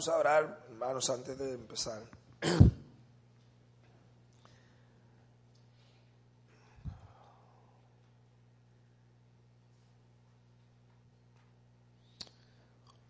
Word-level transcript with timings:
Vamos 0.00 0.14
a 0.14 0.18
orar, 0.18 0.64
hermanos, 0.70 1.10
antes 1.10 1.36
de 1.36 1.52
empezar. 1.52 2.02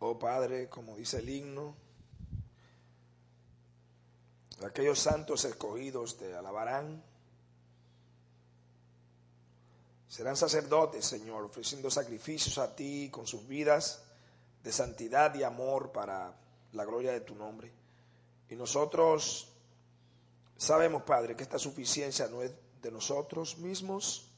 Oh 0.00 0.18
Padre, 0.18 0.68
como 0.68 0.96
dice 0.96 1.18
el 1.18 1.28
himno, 1.28 1.76
aquellos 4.66 4.98
santos 4.98 5.44
escogidos 5.44 6.16
te 6.16 6.34
alabarán. 6.34 7.04
Serán 10.08 10.36
sacerdotes, 10.36 11.04
Señor, 11.04 11.44
ofreciendo 11.44 11.88
sacrificios 11.88 12.58
a 12.58 12.74
ti 12.74 13.10
con 13.12 13.28
sus 13.28 13.46
vidas 13.46 14.02
de 14.64 14.72
santidad 14.72 15.32
y 15.36 15.44
amor 15.44 15.92
para 15.92 16.34
la 16.72 16.84
gloria 16.84 17.12
de 17.12 17.20
tu 17.20 17.34
nombre. 17.34 17.72
Y 18.48 18.56
nosotros 18.56 19.48
sabemos, 20.56 21.02
Padre, 21.02 21.36
que 21.36 21.42
esta 21.42 21.58
suficiencia 21.58 22.28
no 22.28 22.42
es 22.42 22.52
de 22.82 22.90
nosotros 22.90 23.58
mismos, 23.58 24.30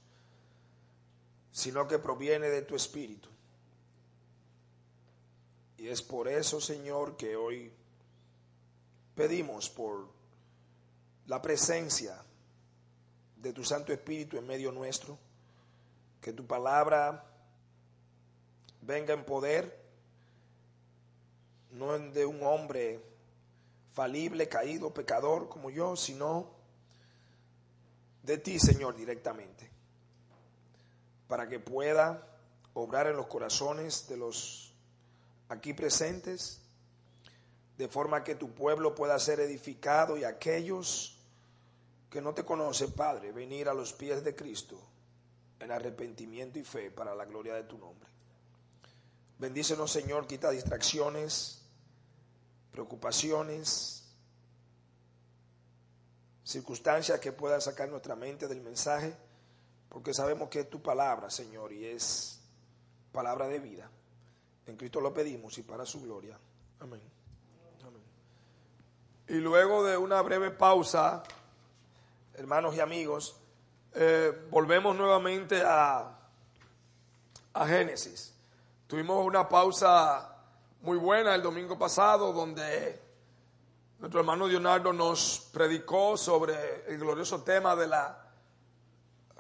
sino 1.51 1.87
que 1.87 1.99
proviene 1.99 2.49
de 2.49 2.63
tu 2.63 2.75
Espíritu. 2.75 3.29
Y 5.77 5.89
es 5.89 6.01
por 6.03 6.29
eso, 6.29 6.61
Señor, 6.61 7.17
que 7.17 7.37
hoy 7.37 7.73
pedimos 9.15 9.69
por 9.69 10.09
la 11.27 11.43
presencia 11.43 12.23
de 13.37 13.53
tu 13.53 13.65
Santo 13.65 13.93
Espíritu 13.93 14.39
en 14.39 14.47
medio 14.47 14.71
nuestro, 14.71 15.19
que 16.21 16.33
tu 16.33 16.47
palabra 16.47 17.25
venga 18.83 19.13
en 19.13 19.25
poder, 19.25 19.82
no 21.73 21.99
de 21.99 22.25
un 22.27 22.43
hombre 22.43 23.01
falible, 23.93 24.49
caído, 24.49 24.93
pecador 24.93 25.49
como 25.49 25.71
yo, 25.71 25.97
sino 25.97 26.51
de 28.23 28.39
ti, 28.39 28.59
Señor, 28.59 28.97
directamente, 28.97 29.71
para 31.29 31.49
que 31.49 31.59
pueda 31.59 32.27
obrar 32.75 33.07
en 33.07 33.17
los 33.17 33.27
corazones 33.27 34.09
de 34.09 34.17
los 34.17 34.73
aquí 35.49 35.75
presentes, 35.75 36.61
de 37.77 37.89
forma 37.89 38.23
que 38.23 38.35
tu 38.35 38.51
pueblo 38.51 38.95
pueda 38.95 39.19
ser 39.19 39.41
edificado 39.41 40.17
y 40.17 40.25
aquellos 40.25 41.19
que 42.11 42.21
no 42.21 42.35
te 42.35 42.45
conocen, 42.45 42.93
Padre, 42.93 43.33
venir 43.33 43.69
a 43.69 43.75
los 43.75 43.93
pies 43.93 44.23
de 44.23 44.37
Cristo 44.37 44.79
en 45.59 45.71
arrepentimiento 45.71 46.59
y 46.59 46.65
fe 46.65 46.91
para 46.91 47.15
la 47.15 47.25
gloria 47.25 47.55
de 47.55 47.65
tu 47.65 47.79
nombre. 47.79 48.09
Bendícenos, 49.39 49.91
Señor, 49.91 50.27
quita 50.27 50.51
distracciones, 50.51 51.62
preocupaciones, 52.73 54.03
circunstancias 56.43 57.21
que 57.21 57.33
puedan 57.33 57.61
sacar 57.61 57.89
nuestra 57.89 58.17
mente 58.17 58.49
del 58.49 58.63
mensaje, 58.63 59.15
porque 59.89 60.15
sabemos 60.15 60.49
que 60.49 60.61
es 60.61 60.71
tu 60.71 60.83
palabra, 60.83 61.31
Señor, 61.31 61.73
y 61.73 61.85
es 61.85 62.41
palabra 63.13 63.47
de 63.47 63.61
vida. 63.61 63.91
En 64.67 64.77
Cristo 64.77 65.01
lo 65.01 65.13
pedimos 65.13 65.57
y 65.59 65.63
para 65.63 65.85
su 65.85 66.01
gloria. 66.01 66.39
Amén. 66.81 67.01
Y 69.29 69.35
luego 69.35 69.85
de 69.85 69.97
una 69.97 70.21
breve 70.21 70.51
pausa, 70.51 71.23
hermanos 72.35 72.75
y 72.75 72.81
amigos, 72.81 73.37
eh, 73.95 74.47
volvemos 74.51 74.97
nuevamente 74.97 75.63
a, 75.65 76.19
a 77.53 77.67
Génesis. 77.67 78.35
Tuvimos 78.87 79.25
una 79.25 79.49
pausa 79.49 80.32
muy 80.83 80.99
buena 80.99 81.37
el 81.37 81.43
domingo 81.43 81.79
pasado 81.79 82.33
donde 82.33 83.01
nuestro 84.01 84.19
hermano 84.19 84.49
Leonardo 84.49 84.93
nos 84.93 85.49
predicó 85.53 86.17
sobre 86.17 86.85
el 86.89 86.99
glorioso 86.99 87.41
tema 87.43 87.77
de 87.77 87.87
la 87.87 88.19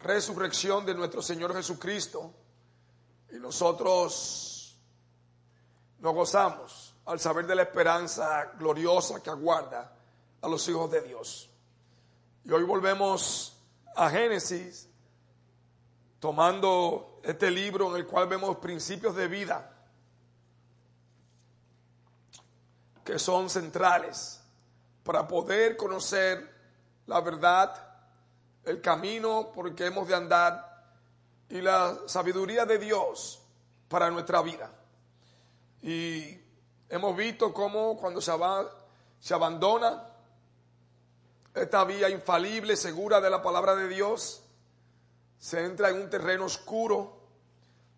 resurrección 0.02 0.86
de 0.86 0.94
nuestro 0.94 1.20
Señor 1.20 1.52
Jesucristo. 1.52 2.32
Y 3.32 3.40
nosotros 3.40 4.78
nos 5.98 6.14
gozamos 6.14 6.94
al 7.06 7.18
saber 7.18 7.44
de 7.44 7.56
la 7.56 7.62
esperanza 7.62 8.52
gloriosa 8.56 9.20
que 9.20 9.30
aguarda 9.30 9.96
a 10.40 10.48
los 10.48 10.68
hijos 10.68 10.92
de 10.92 11.00
Dios. 11.00 11.50
Y 12.44 12.52
hoy 12.52 12.62
volvemos 12.62 13.56
a 13.96 14.08
Génesis, 14.10 14.88
tomando 16.20 17.18
este 17.24 17.50
libro 17.50 17.90
en 17.90 17.96
el 17.96 18.06
cual 18.06 18.28
vemos 18.28 18.58
principios 18.58 19.16
de 19.16 19.26
vida 19.26 19.71
que 23.04 23.18
son 23.18 23.50
centrales 23.50 24.40
para 25.02 25.26
poder 25.26 25.76
conocer 25.76 26.52
la 27.06 27.20
verdad, 27.20 27.74
el 28.64 28.80
camino 28.80 29.50
por 29.52 29.66
el 29.66 29.74
que 29.74 29.86
hemos 29.86 30.06
de 30.06 30.14
andar 30.14 30.84
y 31.48 31.60
la 31.60 31.98
sabiduría 32.06 32.64
de 32.64 32.78
Dios 32.78 33.42
para 33.88 34.10
nuestra 34.10 34.40
vida. 34.40 34.70
Y 35.82 36.38
hemos 36.88 37.16
visto 37.16 37.52
cómo 37.52 37.96
cuando 37.96 38.20
se, 38.20 38.32
se 39.18 39.34
abandona 39.34 40.08
esta 41.54 41.84
vía 41.84 42.08
infalible, 42.08 42.76
segura 42.76 43.20
de 43.20 43.28
la 43.28 43.42
palabra 43.42 43.74
de 43.74 43.88
Dios, 43.88 44.42
se 45.38 45.64
entra 45.64 45.90
en 45.90 46.02
un 46.02 46.08
terreno 46.08 46.44
oscuro 46.44 47.20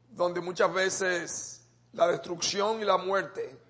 donde 0.09 0.41
muchas 0.41 0.72
veces 0.72 1.66
la 1.93 2.09
destrucción 2.09 2.81
y 2.81 2.84
la 2.84 2.97
muerte 2.97 3.63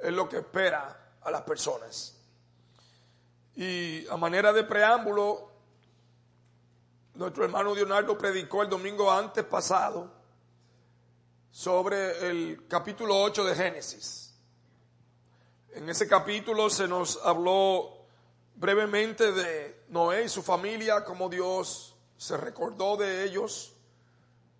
es 0.00 0.12
lo 0.12 0.28
que 0.28 0.38
espera 0.38 1.14
a 1.22 1.30
las 1.30 1.42
personas. 1.42 2.16
Y 3.56 4.06
a 4.08 4.16
manera 4.16 4.52
de 4.52 4.64
preámbulo, 4.64 5.50
nuestro 7.14 7.44
hermano 7.44 7.74
Leonardo 7.74 8.16
predicó 8.16 8.62
el 8.62 8.68
domingo 8.68 9.10
antes 9.10 9.44
pasado 9.44 10.12
sobre 11.50 12.28
el 12.28 12.66
capítulo 12.68 13.20
8 13.20 13.44
de 13.44 13.54
Génesis. 13.54 14.34
En 15.72 15.88
ese 15.88 16.06
capítulo 16.06 16.70
se 16.70 16.86
nos 16.86 17.18
habló 17.24 18.06
brevemente 18.54 19.32
de 19.32 19.84
Noé 19.88 20.24
y 20.24 20.28
su 20.28 20.42
familia, 20.42 21.04
cómo 21.04 21.28
Dios 21.28 21.96
se 22.16 22.36
recordó 22.36 22.96
de 22.96 23.24
ellos 23.24 23.74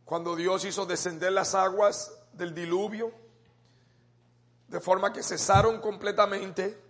cuando 0.04 0.36
Dios 0.36 0.64
hizo 0.64 0.86
descender 0.86 1.32
las 1.32 1.54
aguas 1.54 2.12
del 2.32 2.54
diluvio, 2.54 3.12
de 4.68 4.80
forma 4.80 5.12
que 5.12 5.22
cesaron 5.22 5.80
completamente 5.80 6.80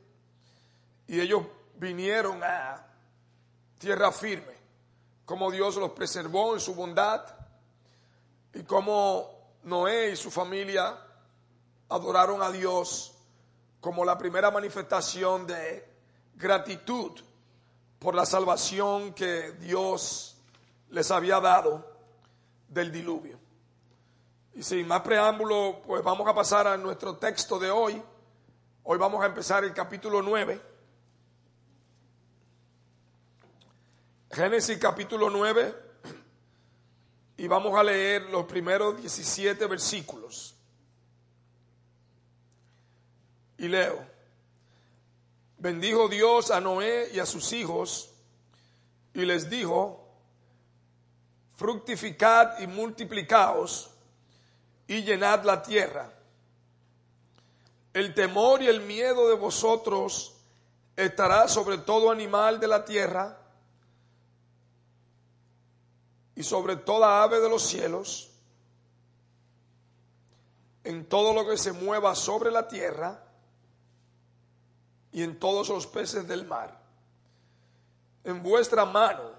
y 1.06 1.20
ellos 1.20 1.42
vinieron 1.76 2.42
a 2.42 2.84
tierra 3.78 4.10
firme, 4.12 4.54
como 5.24 5.50
Dios 5.50 5.76
los 5.76 5.92
preservó 5.92 6.54
en 6.54 6.60
su 6.60 6.74
bondad 6.74 7.24
y 8.52 8.62
cómo 8.64 9.38
Noé 9.62 10.10
y 10.10 10.16
su 10.16 10.30
familia 10.30 10.98
adoraron 11.88 12.42
a 12.42 12.50
Dios 12.50 13.14
como 13.80 14.04
la 14.04 14.18
primera 14.18 14.50
manifestación 14.50 15.46
de 15.46 15.88
gratitud 16.34 17.12
por 17.98 18.14
la 18.14 18.26
salvación 18.26 19.14
que 19.14 19.52
Dios 19.52 20.36
les 20.90 21.10
había 21.10 21.40
dado 21.40 21.86
del 22.68 22.90
diluvio. 22.90 23.38
Y 24.58 24.64
sin 24.64 24.88
más 24.88 25.02
preámbulo, 25.02 25.80
pues 25.86 26.02
vamos 26.02 26.26
a 26.26 26.34
pasar 26.34 26.66
a 26.66 26.76
nuestro 26.76 27.16
texto 27.16 27.60
de 27.60 27.70
hoy. 27.70 28.02
Hoy 28.82 28.98
vamos 28.98 29.22
a 29.22 29.26
empezar 29.26 29.62
el 29.62 29.72
capítulo 29.72 30.20
9. 30.20 30.60
Génesis 34.32 34.76
capítulo 34.78 35.30
9 35.30 35.76
y 37.36 37.46
vamos 37.46 37.78
a 37.78 37.84
leer 37.84 38.22
los 38.30 38.46
primeros 38.46 38.96
17 39.00 39.64
versículos. 39.66 40.56
Y 43.58 43.68
leo, 43.68 44.04
bendijo 45.58 46.08
Dios 46.08 46.50
a 46.50 46.60
Noé 46.60 47.10
y 47.14 47.20
a 47.20 47.26
sus 47.26 47.52
hijos 47.52 48.10
y 49.14 49.24
les 49.24 49.48
dijo, 49.48 50.04
fructificad 51.54 52.58
y 52.58 52.66
multiplicaos 52.66 53.94
y 54.88 55.02
llenad 55.02 55.44
la 55.44 55.62
tierra. 55.62 56.10
El 57.92 58.14
temor 58.14 58.62
y 58.62 58.66
el 58.66 58.80
miedo 58.80 59.28
de 59.28 59.36
vosotros 59.36 60.34
estará 60.96 61.46
sobre 61.46 61.78
todo 61.78 62.10
animal 62.10 62.58
de 62.58 62.66
la 62.66 62.84
tierra 62.84 63.38
y 66.34 66.42
sobre 66.42 66.76
toda 66.76 67.22
ave 67.22 67.38
de 67.40 67.48
los 67.48 67.62
cielos, 67.62 68.30
en 70.84 71.06
todo 71.06 71.34
lo 71.34 71.46
que 71.46 71.58
se 71.58 71.72
mueva 71.72 72.14
sobre 72.14 72.50
la 72.50 72.66
tierra 72.66 73.22
y 75.12 75.22
en 75.22 75.38
todos 75.38 75.68
los 75.68 75.86
peces 75.86 76.26
del 76.26 76.46
mar. 76.46 76.80
En 78.24 78.42
vuestra 78.42 78.86
mano 78.86 79.32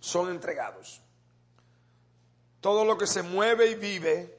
son 0.00 0.30
entregados. 0.30 1.00
Todo 2.60 2.84
lo 2.84 2.98
que 2.98 3.06
se 3.06 3.22
mueve 3.22 3.70
y 3.70 3.74
vive 3.76 4.35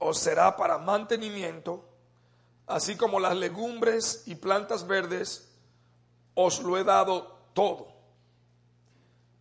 os 0.00 0.18
será 0.18 0.56
para 0.56 0.78
mantenimiento 0.78 1.84
así 2.70 2.96
como 2.96 3.18
las 3.18 3.36
legumbres 3.36 4.22
y 4.26 4.36
plantas 4.36 4.86
verdes, 4.86 5.48
os 6.34 6.62
lo 6.62 6.78
he 6.78 6.84
dado 6.84 7.36
todo. 7.52 7.88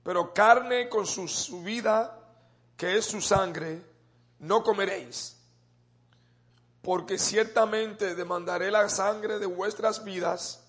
Pero 0.04 0.34
carne 0.34 0.90
con 0.90 1.06
su, 1.06 1.28
su 1.28 1.62
vida, 1.62 2.20
que 2.76 2.98
es 2.98 3.06
su 3.06 3.22
sangre, 3.22 3.84
no 4.40 4.64
comeréis, 4.64 5.38
porque 6.82 7.20
ciertamente 7.20 8.16
demandaré 8.16 8.72
la 8.72 8.90
sangre 8.90 9.38
de 9.38 9.46
vuestras 9.46 10.04
vidas, 10.04 10.66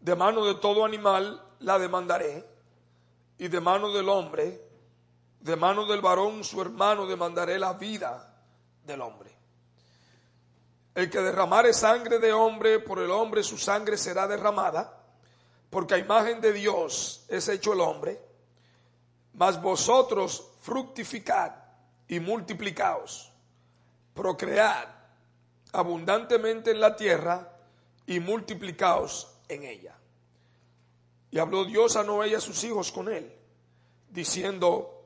de 0.00 0.16
mano 0.16 0.46
de 0.46 0.54
todo 0.54 0.86
animal 0.86 1.42
la 1.60 1.78
demandaré, 1.78 2.48
y 3.36 3.48
de 3.48 3.60
mano 3.60 3.92
del 3.92 4.08
hombre, 4.08 4.67
de 5.40 5.56
mano 5.56 5.86
del 5.86 6.00
varón 6.00 6.44
su 6.44 6.60
hermano 6.60 7.06
demandaré 7.06 7.58
la 7.58 7.74
vida 7.74 8.34
del 8.84 9.00
hombre. 9.00 9.36
El 10.94 11.08
que 11.08 11.20
derramare 11.20 11.72
sangre 11.72 12.18
de 12.18 12.32
hombre, 12.32 12.80
por 12.80 12.98
el 12.98 13.10
hombre 13.10 13.42
su 13.42 13.56
sangre 13.56 13.96
será 13.96 14.26
derramada, 14.26 15.00
porque 15.70 15.94
a 15.94 15.98
imagen 15.98 16.40
de 16.40 16.52
Dios 16.52 17.24
es 17.28 17.48
hecho 17.48 17.72
el 17.72 17.80
hombre. 17.80 18.20
Mas 19.34 19.62
vosotros 19.62 20.50
fructificad 20.60 21.52
y 22.08 22.18
multiplicaos, 22.18 23.30
procread 24.12 24.88
abundantemente 25.72 26.72
en 26.72 26.80
la 26.80 26.96
tierra 26.96 27.56
y 28.06 28.18
multiplicaos 28.18 29.36
en 29.48 29.64
ella. 29.64 29.96
Y 31.30 31.38
habló 31.38 31.64
Dios 31.64 31.94
a 31.96 32.02
Noé 32.02 32.28
y 32.28 32.34
a 32.34 32.40
sus 32.40 32.64
hijos 32.64 32.90
con 32.90 33.08
él, 33.08 33.32
diciendo, 34.08 34.97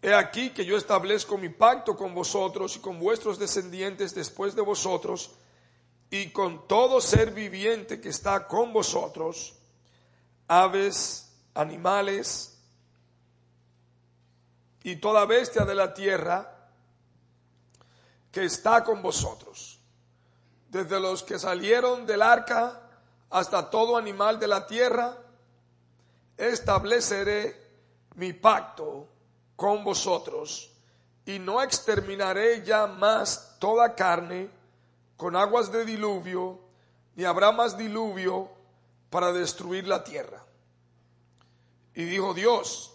He 0.00 0.14
aquí 0.14 0.50
que 0.50 0.64
yo 0.64 0.76
establezco 0.76 1.36
mi 1.36 1.48
pacto 1.48 1.96
con 1.96 2.14
vosotros 2.14 2.76
y 2.76 2.78
con 2.80 3.00
vuestros 3.00 3.38
descendientes 3.38 4.14
después 4.14 4.54
de 4.54 4.62
vosotros, 4.62 5.32
y 6.10 6.30
con 6.30 6.66
todo 6.66 7.00
ser 7.00 7.32
viviente 7.32 8.00
que 8.00 8.08
está 8.08 8.46
con 8.46 8.72
vosotros, 8.72 9.54
aves, 10.46 11.30
animales 11.54 12.58
y 14.82 14.96
toda 14.96 15.26
bestia 15.26 15.64
de 15.64 15.74
la 15.74 15.92
tierra 15.92 16.70
que 18.30 18.44
está 18.44 18.84
con 18.84 19.02
vosotros, 19.02 19.80
desde 20.70 21.00
los 21.00 21.22
que 21.22 21.38
salieron 21.38 22.06
del 22.06 22.22
arca 22.22 22.88
hasta 23.30 23.68
todo 23.68 23.96
animal 23.96 24.38
de 24.38 24.48
la 24.48 24.66
tierra, 24.66 25.18
estableceré 26.36 27.68
mi 28.14 28.32
pacto 28.32 29.08
con 29.58 29.82
vosotros 29.82 30.70
y 31.26 31.40
no 31.40 31.60
exterminaré 31.60 32.64
ya 32.64 32.86
más 32.86 33.56
toda 33.58 33.96
carne 33.96 34.48
con 35.16 35.34
aguas 35.34 35.72
de 35.72 35.84
diluvio, 35.84 36.60
ni 37.16 37.24
habrá 37.24 37.50
más 37.50 37.76
diluvio 37.76 38.48
para 39.10 39.32
destruir 39.32 39.88
la 39.88 40.04
tierra. 40.04 40.44
Y 41.92 42.04
dijo 42.04 42.34
Dios, 42.34 42.94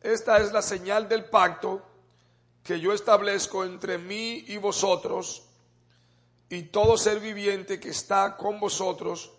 esta 0.00 0.38
es 0.38 0.50
la 0.50 0.62
señal 0.62 1.10
del 1.10 1.26
pacto 1.26 1.82
que 2.64 2.80
yo 2.80 2.94
establezco 2.94 3.62
entre 3.62 3.98
mí 3.98 4.46
y 4.48 4.56
vosotros 4.56 5.42
y 6.48 6.62
todo 6.62 6.96
ser 6.96 7.20
viviente 7.20 7.78
que 7.78 7.90
está 7.90 8.38
con 8.38 8.58
vosotros 8.58 9.30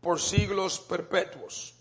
por 0.00 0.20
siglos 0.20 0.78
perpetuos. 0.78 1.74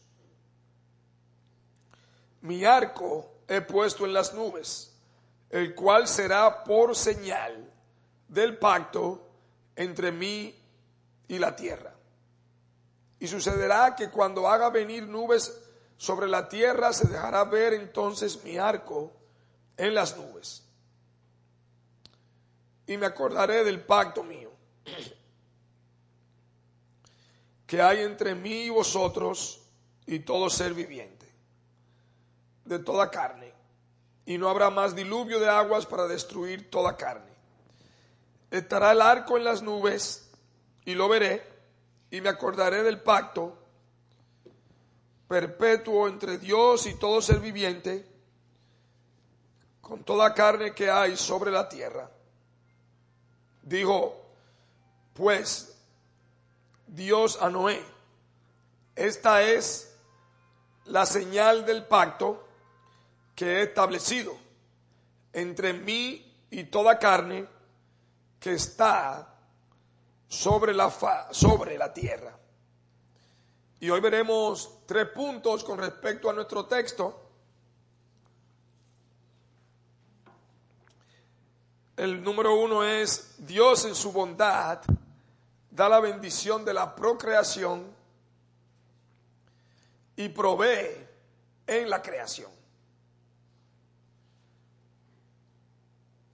Mi 2.41 2.65
arco 2.65 3.35
he 3.49 3.61
puesto 3.61 4.05
en 4.05 4.13
las 4.13 4.33
nubes, 4.33 4.93
el 5.49 5.73
cual 5.73 6.07
será 6.07 6.63
por 6.63 6.95
señal 6.95 7.67
del 8.27 8.57
pacto 8.57 9.27
entre 9.75 10.11
mí 10.11 10.55
y 11.27 11.39
la 11.39 11.55
tierra. 11.55 11.93
Y 13.19 13.27
sucederá 13.27 13.95
que 13.95 14.09
cuando 14.11 14.47
haga 14.47 14.69
venir 14.69 15.07
nubes 15.07 15.59
sobre 15.97 16.27
la 16.27 16.47
tierra, 16.47 16.93
se 16.93 17.07
dejará 17.07 17.43
ver 17.43 17.73
entonces 17.73 18.43
mi 18.43 18.57
arco 18.57 19.11
en 19.75 19.95
las 19.95 20.15
nubes. 20.15 20.63
Y 22.85 22.97
me 22.97 23.07
acordaré 23.07 23.63
del 23.63 23.81
pacto 23.81 24.23
mío 24.23 24.51
que 27.65 27.81
hay 27.81 28.01
entre 28.01 28.35
mí 28.35 28.63
y 28.63 28.69
vosotros 28.69 29.61
y 30.07 30.19
todo 30.19 30.49
ser 30.49 30.73
viviente 30.73 31.18
de 32.69 32.77
toda 32.77 33.09
carne, 33.09 33.51
y 34.25 34.37
no 34.37 34.47
habrá 34.47 34.69
más 34.69 34.95
diluvio 34.95 35.39
de 35.39 35.49
aguas 35.49 35.87
para 35.87 36.07
destruir 36.07 36.69
toda 36.69 36.95
carne. 36.95 37.33
Estará 38.51 38.91
el 38.91 39.01
arco 39.01 39.37
en 39.37 39.43
las 39.43 39.63
nubes, 39.63 40.29
y 40.85 40.93
lo 40.93 41.09
veré, 41.09 41.43
y 42.11 42.21
me 42.21 42.29
acordaré 42.29 42.83
del 42.83 43.01
pacto 43.01 43.57
perpetuo 45.27 46.07
entre 46.07 46.37
Dios 46.37 46.85
y 46.85 46.93
todo 46.95 47.21
ser 47.21 47.39
viviente, 47.39 48.05
con 49.81 50.03
toda 50.03 50.33
carne 50.35 50.73
que 50.73 50.91
hay 50.91 51.17
sobre 51.17 51.51
la 51.51 51.67
tierra. 51.67 52.09
Dijo, 53.63 54.15
pues, 55.15 55.75
Dios 56.85 57.39
a 57.41 57.49
Noé, 57.49 57.83
esta 58.95 59.41
es 59.41 59.95
la 60.85 61.07
señal 61.07 61.65
del 61.65 61.85
pacto 61.85 62.48
que 63.39 63.45
he 63.45 63.61
establecido 63.61 64.35
entre 65.31 65.71
mí 65.71 66.29
y 66.51 66.65
toda 66.65 66.99
carne 66.99 67.47
que 68.37 68.51
está 68.51 69.33
sobre 70.27 70.73
la, 70.73 70.91
sobre 71.31 71.77
la 71.77 71.93
tierra. 71.93 72.37
Y 73.79 73.89
hoy 73.89 74.01
veremos 74.01 74.79
tres 74.85 75.07
puntos 75.11 75.63
con 75.63 75.79
respecto 75.79 76.29
a 76.29 76.33
nuestro 76.33 76.65
texto. 76.65 77.29
El 81.95 82.21
número 82.21 82.55
uno 82.55 82.83
es 82.83 83.35
Dios 83.37 83.85
en 83.85 83.95
su 83.95 84.11
bondad 84.11 84.81
da 85.71 85.87
la 85.87 86.01
bendición 86.01 86.65
de 86.65 86.73
la 86.73 86.93
procreación 86.93 87.87
y 90.17 90.27
provee 90.27 91.07
en 91.65 91.89
la 91.89 92.01
creación. 92.01 92.58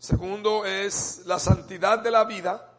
Segundo 0.05 0.65
es 0.67 1.23
la 1.25 1.39
santidad 1.39 1.97
de 1.97 2.11
la 2.11 2.25
vida. 2.25 2.71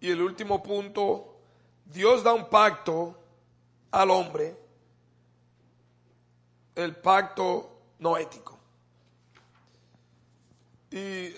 Y 0.00 0.10
el 0.10 0.20
último 0.20 0.62
punto, 0.62 1.38
Dios 1.86 2.22
da 2.22 2.34
un 2.34 2.50
pacto 2.50 3.16
al 3.90 4.10
hombre, 4.10 4.54
el 6.74 6.94
pacto 6.94 7.80
no 8.00 8.18
ético. 8.18 8.58
Y 10.90 11.32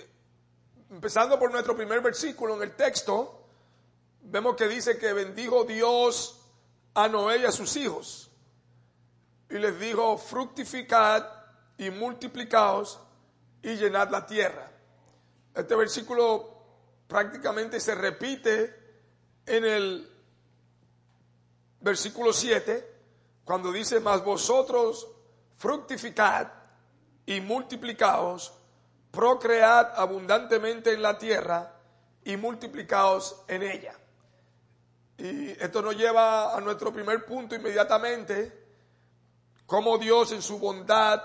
empezando 0.90 1.38
por 1.38 1.52
nuestro 1.52 1.76
primer 1.76 2.00
versículo 2.00 2.57
en 2.57 2.62
el 2.62 2.75
texto, 2.75 3.45
vemos 4.23 4.57
que 4.57 4.66
dice 4.66 4.99
que 4.99 5.12
bendijo 5.12 5.62
Dios 5.62 6.40
a 6.95 7.07
Noé 7.07 7.42
y 7.42 7.45
a 7.45 7.52
sus 7.52 7.76
hijos. 7.76 8.33
Y 9.49 9.59
les 9.59 9.78
dijo, 9.78 10.19
fructificad 10.19 11.25
y 11.78 11.90
multiplicaos 11.90 12.99
y 13.62 13.76
llenad 13.76 14.11
la 14.11 14.26
tierra. 14.26 14.71
Este 15.55 15.75
versículo 15.75 16.61
prácticamente 17.07 17.81
se 17.81 17.95
repite 17.95 18.81
en 19.47 19.64
el 19.64 20.11
versículo 21.81 22.33
7, 22.33 22.99
cuando 23.45 23.73
dice, 23.73 24.00
mas 24.00 24.23
vosotros 24.23 25.09
fructificad 25.57 26.47
y 27.26 27.40
multiplicaos, 27.40 28.52
procread 29.11 29.93
abundantemente 29.97 30.93
en 30.93 31.02
la 31.02 31.19
tierra 31.19 31.75
y 32.25 32.37
multiplicaos 32.37 33.43
en 33.49 33.62
ella. 33.62 33.95
Y 35.19 35.50
esto 35.50 35.83
nos 35.83 35.97
lleva 35.97 36.57
a 36.57 36.61
nuestro 36.61 36.93
primer 36.93 37.25
punto 37.26 37.55
inmediatamente, 37.55 38.69
como 39.67 39.99
Dios 39.99 40.33
en 40.33 40.43
su 40.43 40.59
bondad 40.59 41.23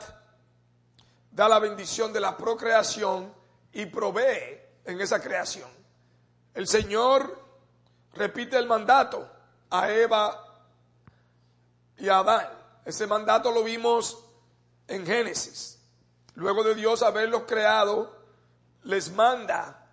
da 1.36 1.50
la 1.50 1.60
bendición 1.60 2.13
de 2.13 2.22
la 2.22 2.38
procreación 2.38 3.32
y 3.74 3.86
provee 3.88 4.58
en 4.86 5.01
esa 5.01 5.22
creación. 5.22 5.70
El 6.54 6.65
Señor 6.65 7.44
repite 8.13 8.58
el 8.58 8.68
mandato 8.68 9.30
a 9.70 9.92
Eva 9.92 10.63
y 11.98 12.08
a 12.08 12.20
Adán. 12.20 12.48
Ese 12.86 13.06
mandato 13.06 13.51
lo 13.51 13.65
vimos 13.65 14.24
en 14.88 15.06
Génesis. 15.06 15.77
Luego 16.36 16.63
de 16.63 16.74
Dios 16.74 17.04
haberlos 17.04 17.44
creado, 17.44 18.15
les 18.84 19.12
manda 19.12 19.89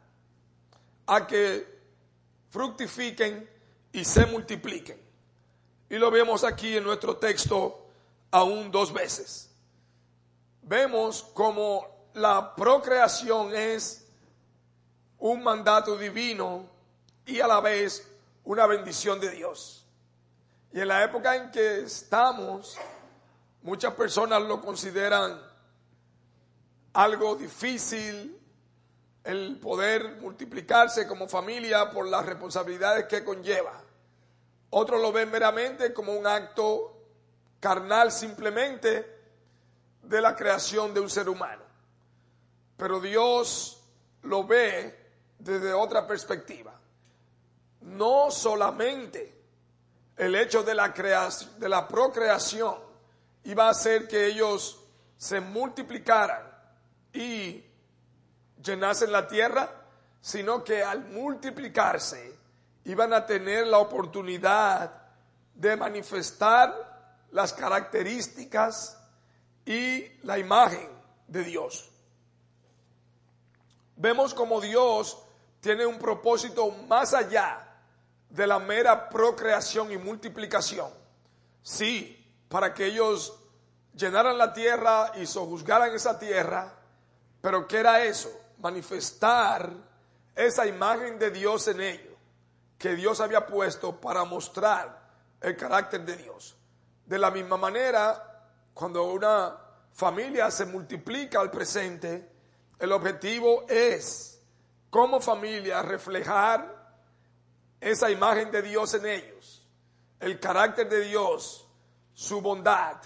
a 1.07 1.27
que 1.27 1.67
fructifiquen 2.51 3.51
y 3.91 4.05
se 4.05 4.27
multipliquen. 4.27 5.01
Y 5.91 5.97
lo 5.97 6.13
vemos 6.13 6.45
aquí 6.45 6.77
en 6.77 6.85
nuestro 6.85 7.17
texto 7.17 7.85
aún 8.31 8.71
dos 8.71 8.93
veces 8.93 9.52
vemos 10.63 11.23
como 11.35 12.09
la 12.15 12.55
procreación 12.55 13.55
es 13.55 14.07
un 15.19 15.43
mandato 15.43 15.97
divino 15.97 16.69
y 17.27 17.41
a 17.41 17.47
la 17.47 17.61
vez 17.61 18.09
una 18.45 18.67
bendición 18.67 19.21
de 19.21 19.31
Dios. 19.31 19.87
Y 20.73 20.81
en 20.81 20.89
la 20.89 21.05
época 21.05 21.37
en 21.37 21.51
que 21.51 21.81
estamos, 21.81 22.77
muchas 23.63 23.95
personas 23.95 24.43
lo 24.43 24.61
consideran 24.61 25.41
algo 26.95 27.37
difícil, 27.37 28.39
el 29.25 29.59
poder 29.61 30.17
multiplicarse 30.21 31.07
como 31.07 31.29
familia 31.29 31.91
por 31.91 32.09
las 32.09 32.27
responsabilidades 32.27 33.07
que 33.07 33.25
conlleva. 33.25 33.81
Otros 34.71 35.01
lo 35.01 35.13
ven 35.13 35.31
meramente 35.31 35.93
como 35.93 36.13
un 36.15 36.27
acto 36.27 36.97
carnal 37.61 38.11
simplemente 38.11 39.22
de 40.03 40.21
la 40.21 40.35
creación 40.35 40.93
de 40.93 41.01
un 41.01 41.09
ser 41.09 41.29
humano. 41.29 41.63
Pero 42.77 43.01
Dios 43.01 43.83
lo 44.23 44.45
ve 44.45 44.99
desde 45.39 45.73
otra 45.73 46.07
perspectiva. 46.07 46.79
No 47.81 48.31
solamente 48.31 49.41
el 50.17 50.35
hecho 50.35 50.63
de 50.63 50.75
la, 50.75 50.93
creación, 50.93 51.59
de 51.59 51.69
la 51.69 51.89
procreación 51.89 52.77
iba 53.45 53.67
a 53.67 53.71
hacer 53.71 54.07
que 54.07 54.27
ellos 54.27 54.81
se 55.17 55.41
multiplicaran 55.41 56.43
y 57.13 57.65
llenasen 58.63 59.13
la 59.13 59.27
tierra, 59.27 59.69
sino 60.21 60.63
que 60.63 60.83
al 60.83 61.05
multiplicarse 61.05 62.39
iban 62.85 63.13
a 63.13 63.27
tener 63.27 63.67
la 63.67 63.79
oportunidad 63.79 64.93
de 65.55 65.77
manifestar 65.77 67.27
las 67.33 67.53
características 67.53 69.02
y 69.65 70.07
la 70.23 70.39
imagen 70.39 70.89
de 71.27 71.45
Dios. 71.45 71.91
Vemos 73.97 74.35
como 74.35 74.61
Dios 74.61 75.19
tiene 75.61 75.87
un 75.87 75.99
propósito 75.99 76.71
más 76.89 77.15
allá 77.15 77.69
de 78.29 78.47
la 78.47 78.59
mera 78.59 79.09
procreación 79.09 79.93
y 79.93 79.99
multiplicación. 79.99 80.91
Sí, 81.63 82.19
para 82.49 82.75
que 82.75 82.87
ellos 82.87 83.39
llenaran 83.95 84.39
la 84.39 84.53
tierra 84.53 85.13
y 85.17 85.27
sojuzgaran 85.27 85.95
esa 85.95 86.19
tierra, 86.19 86.73
pero 87.41 87.69
¿qué 87.69 87.79
era 87.79 88.03
eso? 88.03 88.31
Manifestar 88.59 89.71
esa 90.35 90.67
imagen 90.67 91.19
de 91.19 91.31
Dios 91.31 91.69
en 91.69 91.81
ellos, 91.81 92.15
que 92.79 92.95
Dios 92.95 93.21
había 93.21 93.47
puesto 93.47 94.01
para 94.01 94.25
mostrar 94.25 95.01
el 95.41 95.57
carácter 95.57 96.05
de 96.05 96.17
Dios. 96.17 96.57
De 97.05 97.19
la 97.19 97.31
misma 97.31 97.57
manera, 97.57 98.32
cuando 98.75 99.05
una 99.05 99.59
familia 99.93 100.51
se 100.51 100.67
multiplica 100.67 101.41
al 101.41 101.51
presente, 101.51 102.31
el 102.79 102.93
objetivo 102.93 103.65
es, 103.69 104.41
como 104.91 105.21
familia, 105.21 105.83
reflejar 105.83 106.83
esa 107.81 108.11
imagen 108.11 108.51
de 108.51 108.63
Dios 108.63 108.95
en 108.95 109.07
ellos, 109.07 109.69
el 110.21 110.39
carácter 110.39 110.89
de 110.89 111.01
Dios, 111.03 111.67
su 112.15 112.41
bondad, 112.41 112.97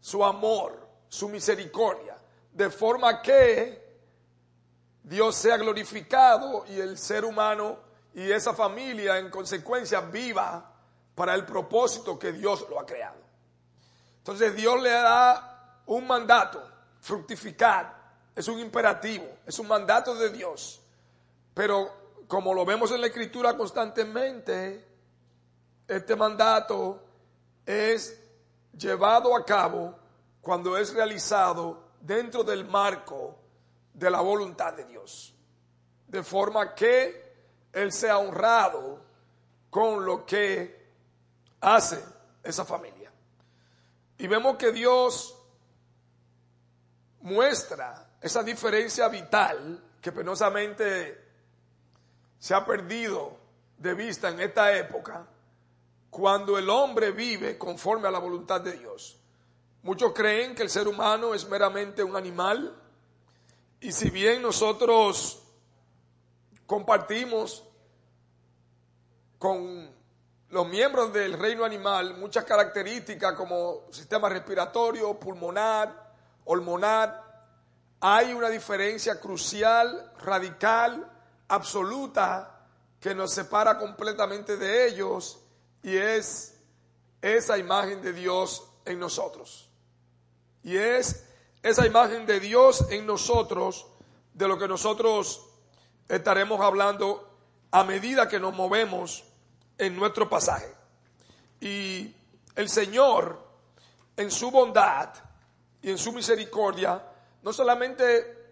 su 0.00 0.24
amor, 0.24 0.88
su 1.08 1.28
misericordia, 1.28 2.16
de 2.52 2.70
forma 2.70 3.22
que 3.22 3.82
Dios 5.02 5.34
sea 5.34 5.56
glorificado 5.56 6.64
y 6.68 6.78
el 6.78 6.98
ser 6.98 7.24
humano 7.24 7.78
y 8.14 8.30
esa 8.30 8.52
familia 8.54 9.18
en 9.18 9.30
consecuencia 9.30 10.00
viva 10.00 10.72
para 11.14 11.34
el 11.34 11.44
propósito 11.44 12.18
que 12.18 12.32
Dios 12.32 12.66
lo 12.68 12.78
ha 12.78 12.86
creado. 12.86 13.21
Entonces 14.22 14.54
Dios 14.54 14.80
le 14.80 14.90
da 14.90 15.82
un 15.86 16.06
mandato, 16.06 16.62
fructificar, 17.00 17.92
es 18.36 18.46
un 18.46 18.60
imperativo, 18.60 19.26
es 19.44 19.58
un 19.58 19.66
mandato 19.66 20.14
de 20.14 20.30
Dios. 20.30 20.80
Pero 21.52 22.22
como 22.28 22.54
lo 22.54 22.64
vemos 22.64 22.92
en 22.92 23.00
la 23.00 23.08
escritura 23.08 23.56
constantemente, 23.56 24.86
este 25.88 26.14
mandato 26.14 27.02
es 27.66 28.16
llevado 28.78 29.34
a 29.34 29.44
cabo 29.44 29.98
cuando 30.40 30.76
es 30.76 30.94
realizado 30.94 31.82
dentro 32.00 32.44
del 32.44 32.64
marco 32.64 33.36
de 33.92 34.08
la 34.08 34.20
voluntad 34.20 34.72
de 34.72 34.84
Dios. 34.84 35.34
De 36.06 36.22
forma 36.22 36.76
que 36.76 37.34
Él 37.72 37.92
sea 37.92 38.18
honrado 38.18 39.00
con 39.68 40.04
lo 40.04 40.24
que 40.24 40.80
hace 41.60 42.00
esa 42.44 42.64
familia. 42.64 43.01
Y 44.22 44.28
vemos 44.28 44.56
que 44.56 44.70
Dios 44.70 45.36
muestra 47.22 48.08
esa 48.20 48.44
diferencia 48.44 49.08
vital 49.08 49.82
que 50.00 50.12
penosamente 50.12 51.24
se 52.38 52.54
ha 52.54 52.64
perdido 52.64 53.36
de 53.78 53.94
vista 53.94 54.28
en 54.28 54.38
esta 54.38 54.76
época 54.76 55.26
cuando 56.08 56.56
el 56.56 56.70
hombre 56.70 57.10
vive 57.10 57.58
conforme 57.58 58.06
a 58.06 58.12
la 58.12 58.20
voluntad 58.20 58.60
de 58.60 58.78
Dios. 58.78 59.18
Muchos 59.82 60.12
creen 60.12 60.54
que 60.54 60.62
el 60.62 60.70
ser 60.70 60.86
humano 60.86 61.34
es 61.34 61.48
meramente 61.48 62.04
un 62.04 62.14
animal 62.14 62.80
y 63.80 63.90
si 63.90 64.08
bien 64.10 64.40
nosotros 64.40 65.42
compartimos 66.64 67.64
con 69.40 69.92
los 70.52 70.68
miembros 70.68 71.14
del 71.14 71.32
reino 71.38 71.64
animal 71.64 72.18
muchas 72.18 72.44
características 72.44 73.32
como 73.32 73.86
sistema 73.90 74.28
respiratorio, 74.28 75.18
pulmonar, 75.18 76.12
hormonal. 76.44 77.22
Hay 78.00 78.34
una 78.34 78.50
diferencia 78.50 79.18
crucial, 79.18 80.12
radical, 80.18 81.10
absoluta, 81.48 82.66
que 83.00 83.14
nos 83.14 83.32
separa 83.32 83.78
completamente 83.78 84.58
de 84.58 84.88
ellos 84.88 85.40
y 85.82 85.96
es 85.96 86.60
esa 87.22 87.56
imagen 87.56 88.02
de 88.02 88.12
Dios 88.12 88.62
en 88.84 88.98
nosotros. 88.98 89.70
Y 90.62 90.76
es 90.76 91.24
esa 91.62 91.86
imagen 91.86 92.26
de 92.26 92.40
Dios 92.40 92.84
en 92.90 93.06
nosotros 93.06 93.86
de 94.34 94.46
lo 94.46 94.58
que 94.58 94.68
nosotros 94.68 95.48
estaremos 96.10 96.60
hablando 96.60 97.26
a 97.70 97.84
medida 97.84 98.28
que 98.28 98.38
nos 98.38 98.54
movemos 98.54 99.31
en 99.78 99.96
nuestro 99.96 100.28
pasaje. 100.28 100.72
Y 101.60 102.14
el 102.54 102.68
Señor, 102.68 103.38
en 104.16 104.30
su 104.30 104.50
bondad 104.50 105.10
y 105.80 105.90
en 105.90 105.98
su 105.98 106.12
misericordia, 106.12 107.02
no 107.42 107.52
solamente 107.52 108.42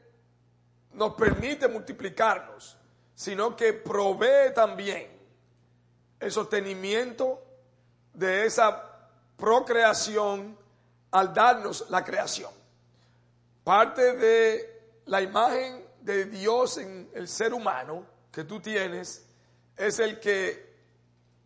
nos 0.92 1.14
permite 1.14 1.68
multiplicarnos, 1.68 2.76
sino 3.14 3.54
que 3.56 3.72
provee 3.72 4.52
también 4.54 5.08
el 6.18 6.32
sostenimiento 6.32 7.42
de 8.14 8.46
esa 8.46 9.08
procreación 9.36 10.56
al 11.10 11.32
darnos 11.32 11.88
la 11.90 12.04
creación. 12.04 12.52
Parte 13.64 14.14
de 14.14 15.00
la 15.06 15.22
imagen 15.22 15.84
de 16.00 16.26
Dios 16.26 16.78
en 16.78 17.10
el 17.14 17.28
ser 17.28 17.52
humano 17.52 18.06
que 18.32 18.44
tú 18.44 18.60
tienes 18.60 19.26
es 19.76 19.98
el 19.98 20.20
que 20.20 20.69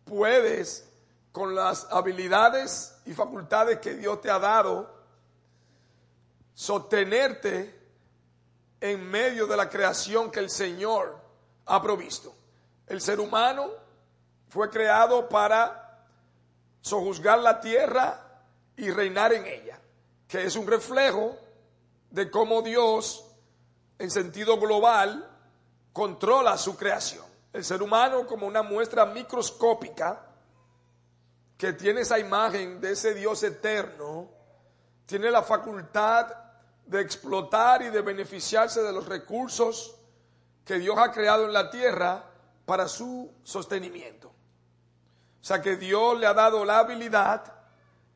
puedes, 0.05 0.87
con 1.31 1.53
las 1.53 1.87
habilidades 1.91 2.95
y 3.05 3.13
facultades 3.13 3.79
que 3.79 3.95
Dios 3.95 4.21
te 4.21 4.31
ha 4.31 4.39
dado, 4.39 4.89
sostenerte 6.53 7.77
en 8.79 9.05
medio 9.09 9.45
de 9.47 9.57
la 9.57 9.69
creación 9.69 10.31
que 10.31 10.39
el 10.39 10.49
Señor 10.49 11.19
ha 11.65 11.81
provisto. 11.81 12.33
El 12.87 13.01
ser 13.01 13.19
humano 13.19 13.69
fue 14.47 14.69
creado 14.69 15.27
para 15.27 16.05
sojuzgar 16.79 17.39
la 17.39 17.59
tierra 17.59 18.21
y 18.77 18.89
reinar 18.91 19.33
en 19.33 19.45
ella, 19.45 19.79
que 20.27 20.45
es 20.45 20.55
un 20.55 20.67
reflejo 20.67 21.35
de 22.11 22.29
cómo 22.29 22.61
Dios, 22.61 23.25
en 23.97 24.11
sentido 24.11 24.59
global, 24.59 25.29
controla 25.91 26.57
su 26.57 26.77
creación 26.77 27.24
el 27.55 27.63
ser 27.63 27.81
humano 27.81 28.27
como 28.27 28.47
una 28.47 28.63
muestra 28.63 29.05
microscópica 29.05 30.27
que 31.57 31.71
tiene 31.71 32.01
esa 32.01 32.19
imagen 32.19 32.81
de 32.81 32.91
ese 32.91 33.13
Dios 33.13 33.41
eterno, 33.43 34.29
tiene 35.05 35.31
la 35.31 35.41
facultad 35.41 36.27
de 36.85 36.99
explotar 36.99 37.81
y 37.81 37.89
de 37.91 38.01
beneficiarse 38.01 38.83
de 38.83 38.91
los 38.91 39.05
recursos 39.07 39.95
que 40.65 40.79
Dios 40.79 40.97
ha 40.97 41.13
creado 41.13 41.45
en 41.45 41.53
la 41.53 41.69
tierra 41.69 42.25
para 42.65 42.89
su 42.89 43.31
sostenimiento. 43.43 44.27
O 44.27 45.43
sea 45.43 45.61
que 45.61 45.77
Dios 45.77 46.19
le 46.19 46.27
ha 46.27 46.33
dado 46.33 46.65
la 46.65 46.79
habilidad 46.79 47.53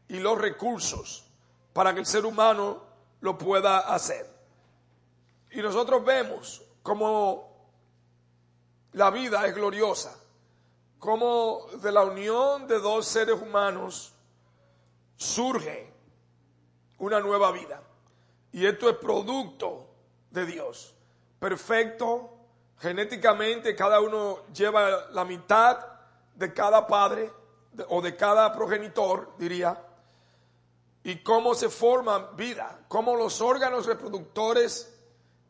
y 0.10 0.20
los 0.20 0.38
recursos 0.38 1.32
para 1.72 1.94
que 1.94 2.02
el 2.02 2.06
ser 2.06 2.26
humano 2.26 2.84
lo 3.22 3.38
pueda 3.38 3.80
hacer. 3.80 4.30
Y 5.52 5.62
nosotros 5.62 6.04
vemos 6.04 6.62
como 6.84 7.49
la 8.94 9.10
vida 9.10 9.46
es 9.46 9.56
gloriosa, 9.56 10.18
como 10.98 11.68
de 11.82 11.92
la 11.92 12.04
unión 12.04 12.68
de 12.68 12.80
dos 12.80 13.06
seres 13.06 13.42
humanos 13.42 14.14
surge 15.16 15.92
una 16.98 17.20
nueva 17.20 17.52
vida. 17.52 17.82
Y 18.52 18.66
esto 18.66 18.90
es 18.90 18.98
producto 18.98 19.88
de 20.32 20.46
Dios, 20.46 20.94
perfecto, 21.40 22.40
Genéticamente 22.80 23.76
cada 23.76 24.00
uno 24.00 24.46
lleva 24.54 25.10
la 25.12 25.26
mitad 25.26 25.86
de 26.34 26.54
cada 26.54 26.88
padre 26.88 27.30
o 27.90 28.02
de 28.02 28.16
cada 28.16 28.54
progenitor, 28.54 29.34
diría, 29.38 29.78
y 31.04 31.22
cómo 31.22 31.56
se 31.56 31.70
forma 31.70 32.32
vida, 32.38 32.80
cómo 32.88 33.16
los 33.16 33.42
órganos 33.42 33.86
reproductores 33.86 34.98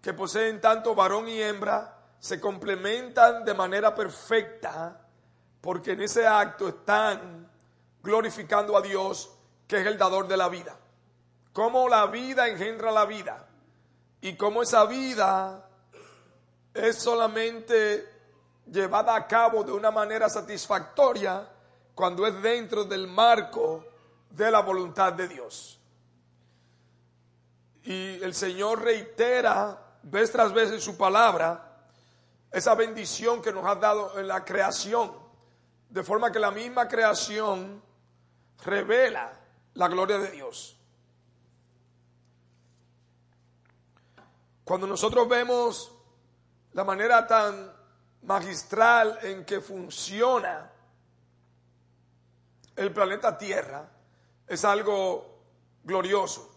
que 0.01 0.13
poseen 0.13 0.59
tanto 0.59 0.95
varón 0.95 1.27
y 1.27 1.39
hembra 1.39 1.98
se 2.19 2.39
complementan 2.39 3.45
de 3.45 3.53
manera 3.53 3.95
perfecta, 3.95 4.99
porque 5.61 5.93
en 5.93 6.01
ese 6.01 6.27
acto 6.27 6.67
están 6.67 7.49
glorificando 8.03 8.77
a 8.77 8.81
Dios, 8.81 9.31
que 9.67 9.79
es 9.81 9.87
el 9.87 9.97
dador 9.97 10.27
de 10.27 10.37
la 10.37 10.49
vida. 10.49 10.77
Cómo 11.53 11.87
la 11.87 12.05
vida 12.07 12.47
engendra 12.47 12.91
la 12.91 13.05
vida 13.05 13.47
y 14.21 14.35
cómo 14.35 14.63
esa 14.63 14.85
vida 14.85 15.65
es 16.73 16.97
solamente 16.97 18.07
llevada 18.65 19.15
a 19.15 19.27
cabo 19.27 19.63
de 19.63 19.71
una 19.71 19.91
manera 19.91 20.29
satisfactoria 20.29 21.47
cuando 21.95 22.25
es 22.27 22.41
dentro 22.41 22.83
del 22.83 23.07
marco 23.07 23.85
de 24.29 24.51
la 24.51 24.61
voluntad 24.61 25.13
de 25.13 25.27
Dios. 25.27 25.79
Y 27.83 28.21
el 28.21 28.33
Señor 28.33 28.81
reitera 28.83 29.97
vez 30.03 30.31
tras 30.31 30.53
vez 30.53 30.71
en 30.71 30.81
su 30.81 30.97
palabra 30.97 31.68
esa 32.51 32.75
bendición 32.75 33.41
que 33.41 33.51
nos 33.51 33.65
ha 33.65 33.75
dado 33.75 34.19
en 34.19 34.27
la 34.27 34.43
creación, 34.43 35.11
de 35.89 36.03
forma 36.03 36.31
que 36.31 36.39
la 36.39 36.51
misma 36.51 36.87
creación 36.87 37.81
revela 38.63 39.31
la 39.73 39.87
gloria 39.87 40.17
de 40.17 40.31
Dios. 40.31 40.77
Cuando 44.63 44.85
nosotros 44.85 45.27
vemos 45.27 45.91
la 46.73 46.83
manera 46.83 47.25
tan 47.25 47.73
magistral 48.23 49.17
en 49.23 49.45
que 49.45 49.61
funciona 49.61 50.71
el 52.75 52.93
planeta 52.93 53.37
Tierra, 53.37 53.89
es 54.47 54.63
algo 54.65 55.43
glorioso. 55.83 56.49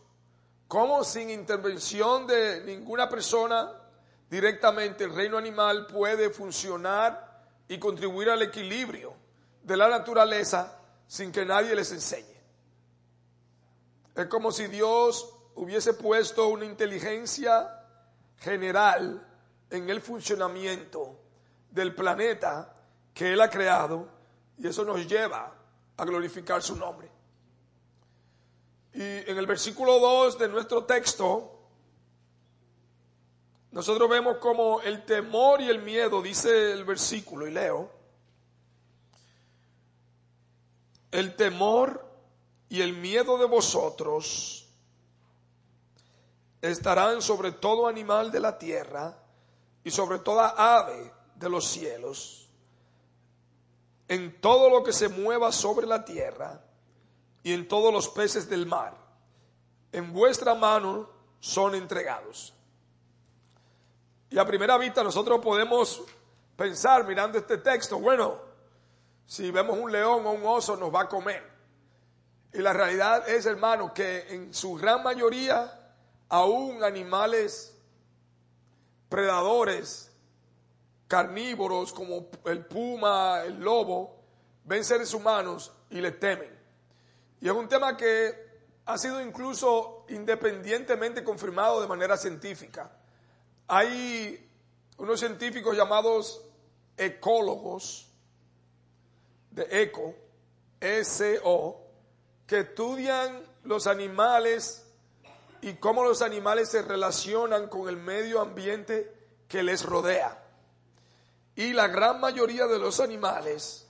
Como 0.69 1.05
sin 1.05 1.31
intervención 1.31 2.27
de 2.27 2.63
ninguna 2.65 3.09
persona 3.09 3.82
directamente 4.33 5.05
el 5.05 5.15
reino 5.15 5.37
animal 5.37 5.87
puede 5.87 6.31
funcionar 6.31 7.45
y 7.69 7.79
contribuir 7.79 8.31
al 8.31 8.41
equilibrio 8.41 9.13
de 9.63 9.77
la 9.77 9.91
naturaleza 9.91 10.79
sin 11.07 11.31
que 11.31 11.45
nadie 11.45 11.75
les 11.75 11.93
enseñe. 11.93 12.41
Es 14.15 14.27
como 14.29 14.51
si 14.51 14.69
Dios 14.69 15.29
hubiese 15.55 15.93
puesto 15.93 16.49
una 16.49 16.65
inteligencia 16.65 17.85
general 18.39 19.23
en 19.69 19.91
el 19.91 20.01
funcionamiento 20.01 21.15
del 21.71 21.95
planeta 21.95 22.75
que 23.13 23.35
Él 23.35 23.41
ha 23.43 23.51
creado 23.51 24.09
y 24.57 24.67
eso 24.67 24.83
nos 24.83 25.07
lleva 25.07 25.53
a 25.95 26.05
glorificar 26.07 26.63
su 26.63 26.75
nombre. 26.77 27.11
Y 28.95 29.03
en 29.03 29.37
el 29.37 29.47
versículo 29.47 29.99
2 29.99 30.39
de 30.39 30.49
nuestro 30.49 30.85
texto, 30.87 31.62
nosotros 33.73 34.09
vemos 34.09 34.37
como 34.37 34.83
el 34.83 35.05
temor 35.05 35.63
y 35.63 35.71
el 35.71 35.81
miedo, 35.81 36.21
dice 36.21 36.73
el 36.73 36.85
versículo, 36.85 37.47
y 37.47 37.51
leo, 37.51 37.91
el 41.11 41.35
temor 41.37 42.07
y 42.69 42.83
el 42.83 42.93
miedo 42.93 43.39
de 43.39 43.47
vosotros 43.47 44.69
estarán 46.61 47.23
sobre 47.23 47.53
todo 47.53 47.87
animal 47.87 48.31
de 48.31 48.41
la 48.41 48.59
tierra 48.59 49.19
y 49.83 49.91
sobre 49.91 50.19
toda 50.19 50.51
ave 50.77 51.13
de 51.35 51.49
los 51.49 51.67
cielos, 51.67 52.51
en 54.07 54.39
todo 54.41 54.69
lo 54.69 54.85
que 54.85 54.93
se 54.93 55.09
mueva 55.09 55.51
sobre 55.51 55.87
la 55.87 56.05
tierra 56.05 56.63
y 57.43 57.55
en 57.55 57.67
todos 57.67 57.93
los 57.93 58.09
peces 58.09 58.51
del 58.51 58.67
mar. 58.67 58.97
En 59.93 60.13
vuestra 60.13 60.55
mano 60.55 61.09
son 61.41 61.75
entregados. 61.75 62.55
Y 64.33 64.39
a 64.39 64.47
primera 64.47 64.79
vista 64.79 65.05
nosotros 65.05 65.41
podemos 65.43 66.03
pensar 66.57 67.07
mirando 67.07 67.37
este 67.37 67.59
texto, 67.59 67.99
bueno, 67.99 68.41
si 69.27 69.51
vemos 69.51 69.79
un 69.79 69.93
león 69.93 70.25
o 70.25 70.31
un 70.31 70.47
oso 70.47 70.75
nos 70.75 70.93
va 70.93 71.03
a 71.03 71.09
comer. 71.09 71.47
Y 72.51 72.59
la 72.61 72.73
realidad 72.73 73.29
es, 73.29 73.45
hermano, 73.45 73.93
que 73.93 74.27
en 74.31 74.55
su 74.55 74.75
gran 74.77 75.03
mayoría, 75.03 75.71
aún 76.31 76.83
animales 76.83 77.79
predadores, 79.11 80.11
carnívoros 81.09 81.93
como 81.93 82.31
el 82.47 82.65
puma, 82.65 83.43
el 83.43 83.61
lobo, 83.61 84.17
ven 84.65 84.83
seres 84.83 85.13
humanos 85.13 85.73
y 85.91 86.01
le 86.01 86.13
temen. 86.13 86.59
Y 87.43 87.49
es 87.49 87.55
un 87.55 87.69
tema 87.69 87.99
que 87.99 88.33
ha 88.87 88.97
sido 88.97 89.21
incluso 89.21 90.07
independientemente 90.09 91.23
confirmado 91.23 91.83
de 91.83 91.87
manera 91.87 92.17
científica. 92.17 92.91
Hay 93.75 94.51
unos 94.99 95.19
científicos 95.19 95.75
llamados 95.75 96.45
ecólogos, 96.95 98.07
de 99.51 99.67
eco, 99.83 100.15
ECO, 100.79 101.81
que 102.47 102.59
estudian 102.59 103.43
los 103.65 103.87
animales 103.87 104.87
y 105.63 105.73
cómo 105.77 106.05
los 106.05 106.21
animales 106.21 106.69
se 106.69 106.83
relacionan 106.83 107.69
con 107.69 107.89
el 107.89 107.97
medio 107.97 108.43
ambiente 108.43 109.11
que 109.49 109.63
les 109.63 109.87
rodea. 109.87 110.45
Y 111.57 111.73
la 111.73 111.89
gran 111.89 112.21
mayoría 112.21 112.67
de 112.67 112.79
los 112.79 113.01
animales 113.01 113.89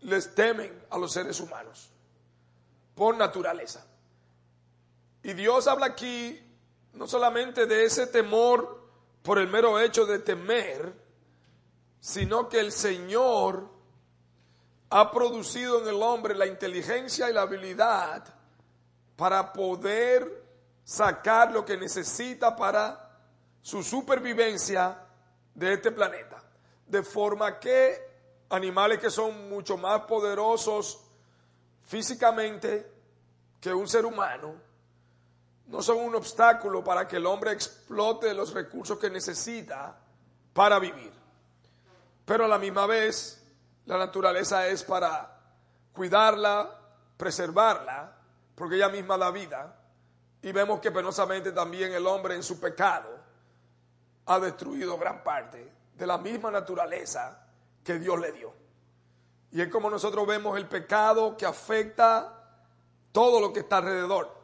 les 0.00 0.34
temen 0.34 0.76
a 0.90 0.98
los 0.98 1.12
seres 1.12 1.38
humanos 1.38 1.92
por 2.96 3.16
naturaleza. 3.16 3.86
Y 5.22 5.34
Dios 5.34 5.68
habla 5.68 5.86
aquí 5.86 6.36
no 6.94 7.06
solamente 7.06 7.66
de 7.66 7.84
ese 7.84 8.08
temor 8.08 8.79
por 9.22 9.38
el 9.38 9.48
mero 9.48 9.78
hecho 9.78 10.06
de 10.06 10.18
temer, 10.18 10.94
sino 12.00 12.48
que 12.48 12.60
el 12.60 12.72
Señor 12.72 13.68
ha 14.90 15.10
producido 15.10 15.82
en 15.82 15.88
el 15.88 16.02
hombre 16.02 16.34
la 16.34 16.46
inteligencia 16.46 17.30
y 17.30 17.32
la 17.32 17.42
habilidad 17.42 18.24
para 19.16 19.52
poder 19.52 20.44
sacar 20.82 21.52
lo 21.52 21.64
que 21.64 21.76
necesita 21.76 22.56
para 22.56 23.18
su 23.62 23.82
supervivencia 23.82 24.98
de 25.54 25.74
este 25.74 25.92
planeta. 25.92 26.42
De 26.86 27.02
forma 27.02 27.60
que 27.60 28.10
animales 28.48 28.98
que 28.98 29.10
son 29.10 29.48
mucho 29.48 29.76
más 29.76 30.00
poderosos 30.02 31.04
físicamente 31.84 32.90
que 33.60 33.72
un 33.72 33.86
ser 33.86 34.04
humano, 34.06 34.54
no 35.70 35.80
son 35.82 35.98
un 35.98 36.16
obstáculo 36.16 36.82
para 36.82 37.06
que 37.06 37.16
el 37.16 37.26
hombre 37.26 37.52
explote 37.52 38.34
los 38.34 38.52
recursos 38.52 38.98
que 38.98 39.08
necesita 39.08 39.96
para 40.52 40.80
vivir. 40.80 41.12
Pero 42.24 42.44
a 42.44 42.48
la 42.48 42.58
misma 42.58 42.86
vez, 42.86 43.40
la 43.86 43.96
naturaleza 43.96 44.66
es 44.66 44.82
para 44.82 45.38
cuidarla, 45.92 46.76
preservarla, 47.16 48.16
porque 48.56 48.76
ella 48.76 48.88
misma 48.88 49.16
da 49.16 49.30
vida. 49.30 49.76
Y 50.42 50.50
vemos 50.50 50.80
que 50.80 50.90
penosamente 50.90 51.52
también 51.52 51.92
el 51.92 52.04
hombre 52.04 52.34
en 52.34 52.42
su 52.42 52.58
pecado 52.58 53.08
ha 54.26 54.40
destruido 54.40 54.98
gran 54.98 55.22
parte 55.22 55.72
de 55.94 56.06
la 56.06 56.18
misma 56.18 56.50
naturaleza 56.50 57.46
que 57.84 57.96
Dios 58.00 58.18
le 58.18 58.32
dio. 58.32 58.52
Y 59.52 59.60
es 59.60 59.68
como 59.68 59.88
nosotros 59.88 60.26
vemos 60.26 60.58
el 60.58 60.66
pecado 60.66 61.36
que 61.36 61.46
afecta 61.46 62.58
todo 63.12 63.40
lo 63.40 63.52
que 63.52 63.60
está 63.60 63.76
alrededor. 63.76 64.39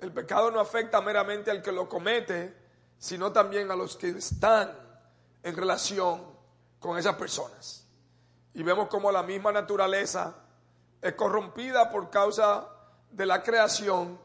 El 0.00 0.12
pecado 0.12 0.50
no 0.50 0.60
afecta 0.60 1.00
meramente 1.00 1.50
al 1.50 1.62
que 1.62 1.72
lo 1.72 1.88
comete, 1.88 2.54
sino 2.98 3.32
también 3.32 3.70
a 3.70 3.76
los 3.76 3.96
que 3.96 4.10
están 4.10 4.72
en 5.42 5.56
relación 5.56 6.22
con 6.78 6.98
esas 6.98 7.16
personas. 7.16 7.86
Y 8.54 8.62
vemos 8.62 8.88
como 8.88 9.10
la 9.12 9.22
misma 9.22 9.52
naturaleza 9.52 10.34
es 11.00 11.14
corrompida 11.14 11.90
por 11.90 12.10
causa 12.10 12.68
de 13.10 13.26
la 13.26 13.42
creación 13.42 14.18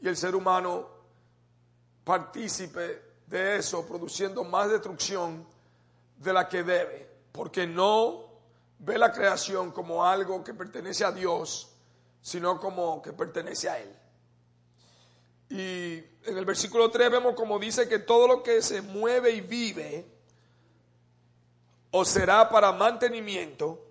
y 0.00 0.08
el 0.08 0.16
ser 0.16 0.34
humano 0.34 0.88
partícipe 2.04 3.02
de 3.26 3.56
eso, 3.56 3.86
produciendo 3.86 4.44
más 4.44 4.70
destrucción 4.70 5.46
de 6.16 6.32
la 6.32 6.48
que 6.48 6.62
debe, 6.62 7.10
porque 7.32 7.66
no 7.66 8.24
ve 8.78 8.96
la 8.98 9.12
creación 9.12 9.72
como 9.72 10.04
algo 10.04 10.42
que 10.42 10.54
pertenece 10.54 11.04
a 11.04 11.12
Dios, 11.12 11.74
sino 12.20 12.58
como 12.58 13.02
que 13.02 13.12
pertenece 13.12 13.68
a 13.68 13.78
Él. 13.78 13.97
Y 15.50 15.94
en 16.24 16.36
el 16.36 16.44
versículo 16.44 16.90
3 16.90 17.10
vemos 17.10 17.34
como 17.34 17.58
dice 17.58 17.88
que 17.88 17.98
todo 17.98 18.28
lo 18.28 18.42
que 18.42 18.60
se 18.62 18.82
mueve 18.82 19.30
y 19.30 19.40
vive 19.40 20.06
o 21.90 22.04
será 22.04 22.48
para 22.48 22.72
mantenimiento, 22.72 23.82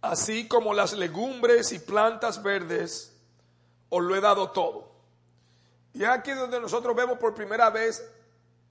así 0.00 0.46
como 0.46 0.72
las 0.72 0.92
legumbres 0.92 1.72
y 1.72 1.80
plantas 1.80 2.42
verdes, 2.42 3.16
os 3.88 4.02
lo 4.02 4.14
he 4.14 4.20
dado 4.20 4.50
todo. 4.50 4.90
Y 5.92 6.04
es 6.04 6.08
aquí 6.08 6.30
donde 6.30 6.60
nosotros 6.60 6.94
vemos 6.94 7.18
por 7.18 7.34
primera 7.34 7.70
vez 7.70 8.08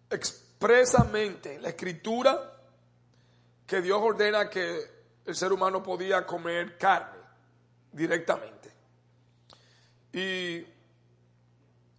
expresamente 0.09 1.55
en 1.55 1.63
la 1.63 1.69
escritura 1.69 2.53
que 3.67 3.81
Dios 3.81 3.99
ordena 4.01 4.49
que 4.49 4.79
el 5.25 5.35
ser 5.35 5.51
humano 5.51 5.83
podía 5.83 6.25
comer 6.25 6.77
carne 6.77 7.19
directamente. 7.91 8.58
Y 10.11 10.65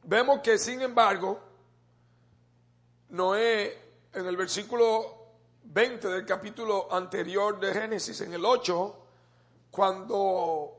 vemos 0.05 0.41
que 0.41 0.59
sin 0.59 0.81
embargo, 0.83 1.41
Noé 3.11 3.79
en 4.13 4.27
el 4.27 4.37
versículo 4.37 5.21
20 5.65 6.09
del 6.09 6.27
capítulo 6.27 6.93
anterior 6.93 7.61
de 7.61 7.73
Génesis, 7.73 8.21
en 8.21 8.33
el 8.33 8.45
8, 8.45 8.97
cuando 9.71 10.77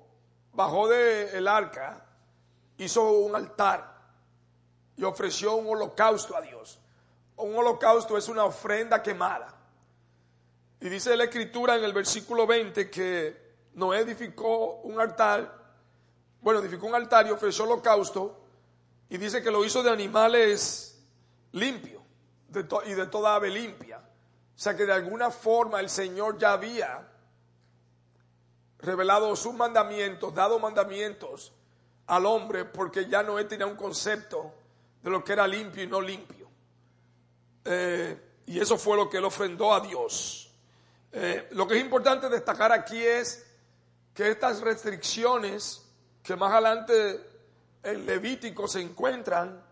bajó 0.54 0.88
del 0.88 1.48
arca, 1.48 2.06
hizo 2.78 3.12
un 3.12 3.36
altar 3.36 3.92
y 4.98 5.04
ofreció 5.04 5.56
un 5.56 5.68
holocausto 5.68 6.36
a 6.36 6.42
Dios. 6.42 6.80
Un 7.38 7.56
holocausto 7.56 8.18
es 8.18 8.28
una 8.28 8.44
ofrenda 8.44 9.02
quemada. 9.02 9.56
Y 10.80 10.90
dice 10.90 11.16
la 11.16 11.26
escritura 11.26 11.76
en 11.76 11.84
el 11.84 11.94
versículo 11.94 12.46
20 12.46 12.90
que 12.90 13.52
Noé 13.76 14.00
edificó 14.00 14.82
un 14.82 15.00
altar, 15.00 15.61
bueno, 16.42 16.60
edificó 16.60 16.88
un 16.88 16.96
altar 16.96 17.28
y 17.28 17.32
ofreció 17.32 17.66
holocausto, 17.66 18.38
y 19.10 19.18
dice 19.18 19.44
que 19.44 19.52
lo 19.52 19.64
hizo 19.64 19.84
de 19.84 19.92
animales 19.92 21.00
limpios 21.52 22.02
y 22.86 22.94
de 22.94 23.08
toda 23.08 23.36
ave 23.36 23.50
limpia. 23.50 23.98
O 23.98 24.60
sea 24.60 24.76
que 24.76 24.86
de 24.86 24.94
alguna 24.94 25.32
forma 25.32 25.80
el 25.80 25.90
Señor 25.90 26.38
ya 26.38 26.54
había 26.54 27.08
revelado 28.80 29.36
sus 29.36 29.54
mandamientos, 29.54 30.34
dado 30.34 30.60
mandamientos 30.60 31.52
al 32.08 32.26
hombre, 32.26 32.66
porque 32.66 33.08
ya 33.08 33.24
Noé 33.24 33.46
tenía 33.46 33.66
un 33.66 33.76
concepto 33.76 34.54
de 35.02 35.10
lo 35.10 35.24
que 35.24 35.34
era 35.34 35.48
limpio 35.48 35.84
y 35.84 35.88
no 35.88 36.02
limpio. 36.02 36.50
Eh, 37.66 38.42
y 38.48 38.60
eso 38.60 38.78
fue 38.78 38.98
lo 38.98 39.10
que 39.10 39.18
él 39.18 39.26
ofrendó 39.26 39.74
a 39.74 39.80
Dios. 39.80 40.52
Eh, 41.12 41.50
lo 41.52 41.68
que 41.68 41.76
es 41.76 41.82
importante 41.82 42.30
destacar 42.30 42.72
aquí 42.72 43.02
es 43.02 43.46
que 44.14 44.30
estas 44.30 44.62
restricciones 44.62 45.91
que 46.24 46.36
más 46.36 46.52
adelante 46.52 47.20
en 47.84 48.06
Levítico 48.06 48.68
se 48.68 48.82
encuentran 48.82 49.64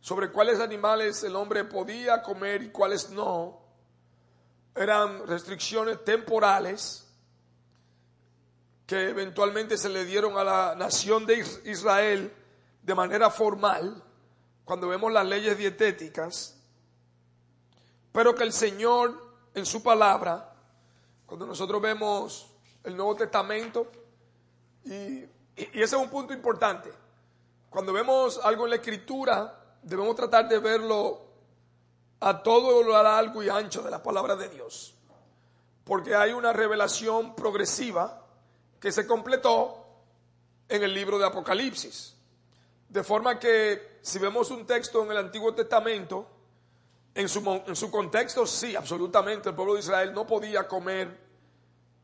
sobre 0.00 0.30
cuáles 0.30 0.60
animales 0.60 1.22
el 1.24 1.36
hombre 1.36 1.64
podía 1.64 2.22
comer 2.22 2.62
y 2.62 2.70
cuáles 2.70 3.10
no, 3.10 3.60
eran 4.74 5.26
restricciones 5.26 6.04
temporales 6.04 7.04
que 8.86 9.10
eventualmente 9.10 9.76
se 9.76 9.90
le 9.90 10.04
dieron 10.06 10.38
a 10.38 10.44
la 10.44 10.74
nación 10.74 11.26
de 11.26 11.44
Israel 11.64 12.32
de 12.82 12.94
manera 12.94 13.28
formal, 13.28 14.02
cuando 14.64 14.88
vemos 14.88 15.12
las 15.12 15.26
leyes 15.26 15.58
dietéticas, 15.58 16.58
pero 18.12 18.34
que 18.34 18.44
el 18.44 18.52
Señor 18.52 19.34
en 19.54 19.66
su 19.66 19.82
palabra, 19.82 20.54
cuando 21.26 21.46
nosotros 21.46 21.82
vemos 21.82 22.50
el 22.84 22.96
Nuevo 22.96 23.14
Testamento, 23.14 23.90
y, 24.84 25.24
ese 25.58 25.82
es 25.82 25.92
un 25.92 26.08
punto 26.08 26.32
importante, 26.32 26.92
cuando 27.70 27.92
vemos 27.92 28.40
algo 28.42 28.64
en 28.64 28.70
la 28.70 28.76
Escritura, 28.76 29.58
debemos 29.82 30.14
tratar 30.16 30.48
de 30.48 30.58
verlo 30.58 31.20
a 32.20 32.42
todo 32.42 32.82
lo 32.82 33.02
largo 33.02 33.42
y 33.42 33.48
ancho 33.48 33.82
de 33.82 33.90
la 33.90 34.02
palabra 34.02 34.36
de 34.36 34.48
Dios, 34.48 34.94
porque 35.84 36.14
hay 36.14 36.32
una 36.32 36.52
revelación 36.52 37.34
progresiva 37.34 38.24
que 38.80 38.92
se 38.92 39.06
completó 39.06 39.86
en 40.68 40.82
el 40.82 40.94
libro 40.94 41.18
de 41.18 41.26
Apocalipsis. 41.26 42.14
De 42.88 43.04
forma 43.04 43.38
que 43.38 43.98
si 44.02 44.18
vemos 44.18 44.50
un 44.50 44.66
texto 44.66 45.04
en 45.04 45.10
el 45.10 45.18
Antiguo 45.18 45.54
Testamento, 45.54 46.26
en 47.14 47.28
su, 47.28 47.62
en 47.66 47.76
su 47.76 47.90
contexto 47.90 48.46
sí, 48.46 48.76
absolutamente, 48.76 49.50
el 49.50 49.54
pueblo 49.54 49.74
de 49.74 49.80
Israel 49.80 50.12
no 50.14 50.26
podía 50.26 50.66
comer 50.66 51.18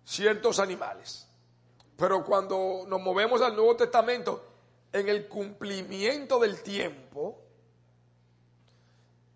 ciertos 0.05 0.59
animales. 0.59 1.29
Pero 1.97 2.25
cuando 2.25 2.85
nos 2.89 3.01
movemos 3.01 3.41
al 3.43 3.55
Nuevo 3.55 3.77
Testamento, 3.77 4.45
en 4.93 5.09
el 5.09 5.29
cumplimiento 5.29 6.39
del 6.39 6.63
tiempo, 6.63 7.41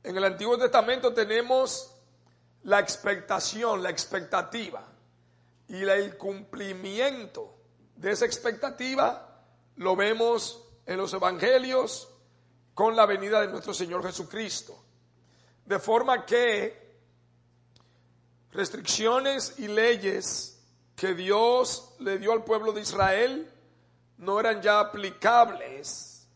en 0.03 0.17
el 0.17 0.25
Antiguo 0.25 0.57
Testamento 0.57 1.13
tenemos 1.13 1.95
la 2.63 2.81
expectación, 2.81 3.83
la 3.83 3.91
expectativa 3.91 4.87
y 5.69 5.83
el 5.83 6.17
cumplimiento 6.17 7.55
de 7.97 8.13
esa 8.13 8.25
expectativa 8.25 9.45
lo 9.77 9.97
vemos 9.97 10.65
en 10.87 10.97
los 10.97 11.13
evangelios 11.13 12.09
con 12.75 12.97
la 12.97 13.07
venida 13.07 13.41
de 13.41 13.49
nuestro 13.49 13.75
Señor 13.75 14.05
Jesucristo. 14.05 14.83
De 15.67 15.79
forma 15.79 16.25
que 16.25 16.97
restricciones 18.53 19.59
y 19.59 19.69
leyes 19.69 20.58
que 20.99 21.15
Dios 21.15 21.95
le 22.01 22.19
dio 22.19 22.33
al 22.33 22.43
pueblo 22.43 22.73
de 22.73 22.81
Israel 22.81 23.49
no 24.17 24.41
eran 24.41 24.61
ya 24.61 24.81
aplicables 24.81 26.29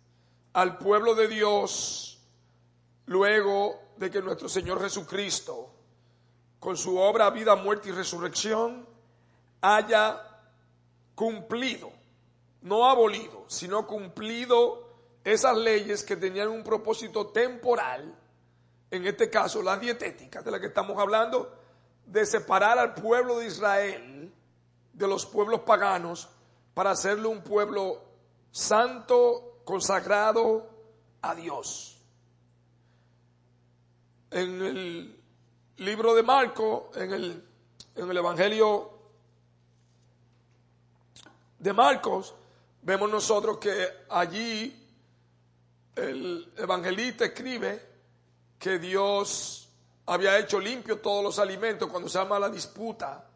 al 0.52 0.78
pueblo 0.78 1.16
de 1.16 1.26
Dios 1.26 2.20
luego 3.06 3.80
de 3.96 4.08
que 4.08 4.22
nuestro 4.22 4.48
Señor 4.48 4.80
Jesucristo, 4.80 5.74
con 6.60 6.76
su 6.76 6.96
obra, 6.96 7.28
vida, 7.30 7.56
muerte 7.56 7.88
y 7.88 7.92
resurrección, 7.92 8.86
haya 9.60 10.22
cumplido, 11.16 11.90
no 12.60 12.88
abolido, 12.88 13.44
sino 13.48 13.84
cumplido 13.84 14.88
esas 15.24 15.56
leyes 15.56 16.04
que 16.04 16.14
tenían 16.14 16.48
un 16.48 16.62
propósito 16.62 17.26
temporal, 17.26 18.14
en 18.92 19.06
este 19.08 19.28
caso 19.28 19.60
las 19.60 19.80
dietéticas 19.80 20.44
de 20.44 20.52
las 20.52 20.60
que 20.60 20.68
estamos 20.68 20.96
hablando, 20.98 21.52
de 22.06 22.24
separar 22.24 22.78
al 22.78 22.94
pueblo 22.94 23.40
de 23.40 23.46
Israel 23.46 24.32
de 24.92 25.08
los 25.08 25.26
pueblos 25.26 25.60
paganos 25.60 26.28
para 26.74 26.90
hacerlo 26.90 27.30
un 27.30 27.42
pueblo 27.42 28.02
santo, 28.50 29.60
consagrado 29.64 30.68
a 31.22 31.34
Dios. 31.34 31.98
En 34.30 34.62
el 34.62 35.20
libro 35.76 36.14
de 36.14 36.22
Marco, 36.22 36.90
en 36.94 37.12
el, 37.12 37.44
en 37.94 38.10
el 38.10 38.16
Evangelio 38.16 38.90
de 41.58 41.72
Marcos, 41.72 42.34
vemos 42.82 43.10
nosotros 43.10 43.58
que 43.58 43.86
allí 44.08 44.78
el 45.94 46.52
evangelista 46.56 47.26
escribe 47.26 47.86
que 48.58 48.78
Dios 48.78 49.68
había 50.06 50.38
hecho 50.38 50.58
limpio 50.58 51.00
todos 51.00 51.22
los 51.22 51.38
alimentos 51.38 51.88
cuando 51.90 52.08
se 52.08 52.18
llama 52.18 52.38
la 52.38 52.48
disputa 52.48 53.31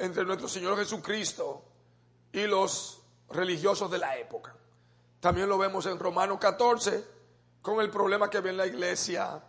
entre 0.00 0.24
nuestro 0.24 0.48
Señor 0.48 0.78
Jesucristo 0.78 1.62
y 2.32 2.46
los 2.46 3.02
religiosos 3.28 3.90
de 3.90 3.98
la 3.98 4.16
época. 4.16 4.56
También 5.20 5.48
lo 5.48 5.58
vemos 5.58 5.84
en 5.86 5.98
Romanos 5.98 6.38
14 6.40 7.04
con 7.60 7.80
el 7.80 7.90
problema 7.90 8.30
que 8.30 8.40
ve 8.40 8.50
en 8.50 8.56
la 8.56 8.66
iglesia 8.66 9.42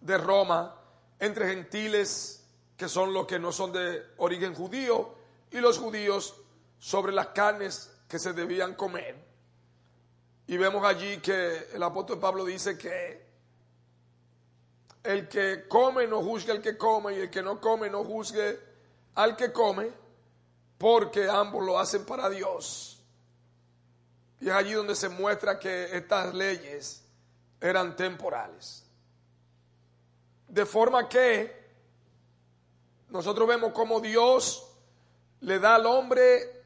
de 0.00 0.18
Roma 0.18 0.76
entre 1.20 1.48
gentiles 1.48 2.44
que 2.76 2.88
son 2.88 3.12
los 3.12 3.26
que 3.26 3.38
no 3.38 3.52
son 3.52 3.72
de 3.72 4.02
origen 4.16 4.54
judío 4.54 5.14
y 5.52 5.58
los 5.58 5.78
judíos 5.78 6.34
sobre 6.78 7.12
las 7.12 7.28
carnes 7.28 7.94
que 8.08 8.18
se 8.18 8.32
debían 8.32 8.74
comer. 8.74 9.24
Y 10.48 10.56
vemos 10.56 10.84
allí 10.84 11.18
que 11.18 11.68
el 11.72 11.82
apóstol 11.82 12.18
Pablo 12.18 12.44
dice 12.44 12.76
que 12.76 13.30
el 15.04 15.28
que 15.28 15.68
come 15.68 16.08
no 16.08 16.22
juzgue 16.22 16.50
al 16.50 16.60
que 16.60 16.76
come 16.76 17.14
y 17.14 17.20
el 17.20 17.30
que 17.30 17.42
no 17.42 17.60
come 17.60 17.88
no 17.88 18.02
juzgue 18.02 18.69
al 19.14 19.36
que 19.36 19.52
come, 19.52 19.90
porque 20.78 21.28
ambos 21.28 21.64
lo 21.64 21.78
hacen 21.78 22.04
para 22.04 22.28
Dios. 22.30 23.02
Y 24.40 24.48
es 24.48 24.54
allí 24.54 24.72
donde 24.72 24.94
se 24.94 25.08
muestra 25.08 25.58
que 25.58 25.96
estas 25.96 26.34
leyes 26.34 27.04
eran 27.60 27.94
temporales. 27.96 28.84
De 30.48 30.64
forma 30.64 31.08
que 31.08 31.60
nosotros 33.10 33.46
vemos 33.46 33.72
como 33.72 34.00
Dios 34.00 34.66
le 35.40 35.58
da 35.58 35.74
al 35.74 35.86
hombre 35.86 36.62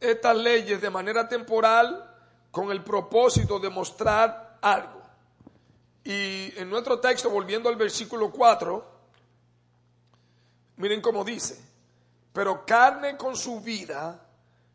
estas 0.00 0.36
leyes 0.36 0.80
de 0.80 0.90
manera 0.90 1.28
temporal 1.28 2.10
con 2.50 2.70
el 2.70 2.82
propósito 2.82 3.58
de 3.58 3.68
mostrar 3.68 4.58
algo. 4.62 5.02
Y 6.04 6.52
en 6.58 6.68
nuestro 6.70 7.00
texto, 7.00 7.30
volviendo 7.30 7.68
al 7.68 7.76
versículo 7.76 8.30
4, 8.30 8.93
miren 10.76 11.00
cómo 11.00 11.24
dice, 11.24 11.58
pero 12.32 12.64
carne 12.66 13.16
con 13.16 13.36
su 13.36 13.60
vida, 13.60 14.20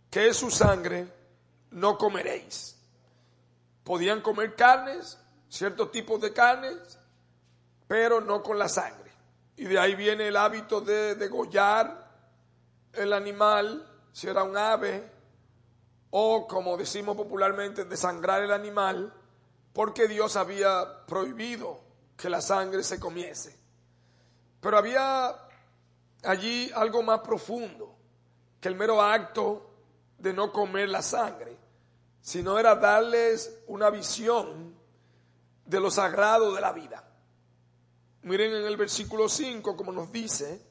que 0.09 0.27
es 0.27 0.38
su 0.38 0.49
sangre, 0.49 1.07
no 1.71 1.97
comeréis. 1.97 2.77
Podían 3.83 4.21
comer 4.21 4.55
carnes, 4.55 5.17
ciertos 5.49 5.91
tipos 5.91 6.21
de 6.21 6.31
carnes, 6.31 6.97
pero 7.88 8.21
no 8.21 8.41
con 8.43 8.57
la 8.57 8.69
sangre. 8.69 9.12
Y 9.57 9.65
de 9.65 9.77
ahí 9.77 9.95
viene 9.95 10.27
el 10.27 10.38
hábito 10.38 10.79
de 10.79 11.15
degollar 11.15 12.07
el 12.93 13.13
animal, 13.13 13.85
si 14.13 14.27
era 14.27 14.43
un 14.43 14.55
ave, 14.55 15.12
o 16.12 16.47
como 16.47 16.77
decimos 16.77 17.15
popularmente, 17.15 17.85
desangrar 17.85 18.41
el 18.41 18.51
animal, 18.51 19.13
porque 19.73 20.07
Dios 20.07 20.35
había 20.35 21.05
prohibido 21.05 21.81
que 22.15 22.29
la 22.29 22.41
sangre 22.41 22.83
se 22.83 22.99
comiese. 22.99 23.57
Pero 24.62 24.77
había 24.77 25.48
allí 26.23 26.71
algo 26.75 27.03
más 27.03 27.19
profundo 27.19 27.95
que 28.60 28.67
el 28.67 28.75
mero 28.75 29.01
acto 29.01 29.69
de 30.17 30.34
no 30.34 30.51
comer 30.51 30.89
la 30.89 31.01
sangre, 31.01 31.58
sino 32.21 32.60
era 32.60 32.75
darles 32.75 33.62
una 33.67 33.89
visión 33.89 34.75
de 35.65 35.79
lo 35.79 35.89
sagrado 35.89 36.53
de 36.53 36.62
la 36.62 36.73
vida. 36.73 37.03
Miren 38.23 38.53
en 38.53 38.65
el 38.65 38.75
versículo 38.75 39.29
5 39.29 39.77
como 39.77 39.91
nos 39.91 40.12
dice, 40.12 40.62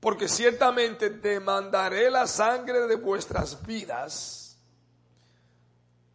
porque 0.00 0.26
ciertamente 0.26 1.10
demandaré 1.10 2.10
la 2.10 2.26
sangre 2.26 2.86
de 2.88 2.96
vuestras 2.96 3.64
vidas, 3.64 4.58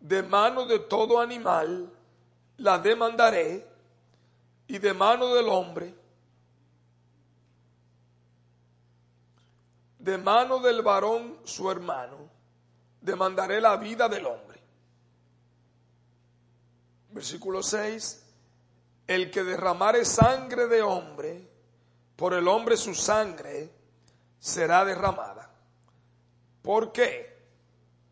de 0.01 0.21
mano 0.23 0.65
de 0.65 0.79
todo 0.79 1.19
animal 1.21 1.93
la 2.57 2.79
demandaré, 2.79 3.65
y 4.67 4.79
de 4.79 4.93
mano 4.93 5.33
del 5.33 5.47
hombre, 5.47 5.95
de 10.07 10.17
mano 10.17 10.59
del 10.59 10.83
varón 10.83 11.39
su 11.43 11.69
hermano, 11.69 12.29
demandaré 13.01 13.59
la 13.59 13.75
vida 13.75 14.07
del 14.07 14.25
hombre. 14.25 14.57
Versículo 17.09 17.61
6, 17.61 18.25
el 19.05 19.29
que 19.29 19.43
derramare 19.43 20.05
sangre 20.05 20.67
de 20.67 20.81
hombre, 20.81 21.51
por 22.15 22.33
el 22.33 22.47
hombre 22.47 22.77
su 22.77 22.95
sangre 22.95 23.69
será 24.39 24.85
derramada. 24.85 25.51
¿Por 26.61 26.93
qué? 26.93 27.45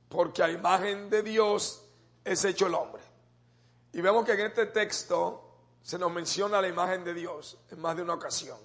Porque 0.09 0.43
a 0.43 0.51
imagen 0.51 1.09
de 1.09 1.23
Dios 1.23 1.81
es 2.25 2.43
hecho 2.43 2.67
el 2.67 2.73
hombre. 2.73 3.03
Y 3.93 4.01
vemos 4.01 4.25
que 4.25 4.33
en 4.33 4.41
este 4.41 4.65
texto 4.65 5.49
se 5.81 5.97
nos 5.97 6.11
menciona 6.11 6.59
la 6.59 6.67
imagen 6.67 7.05
de 7.05 7.13
Dios 7.13 7.57
en 7.71 7.79
más 7.79 7.95
de 7.95 8.01
una 8.01 8.15
ocasión. 8.15 8.59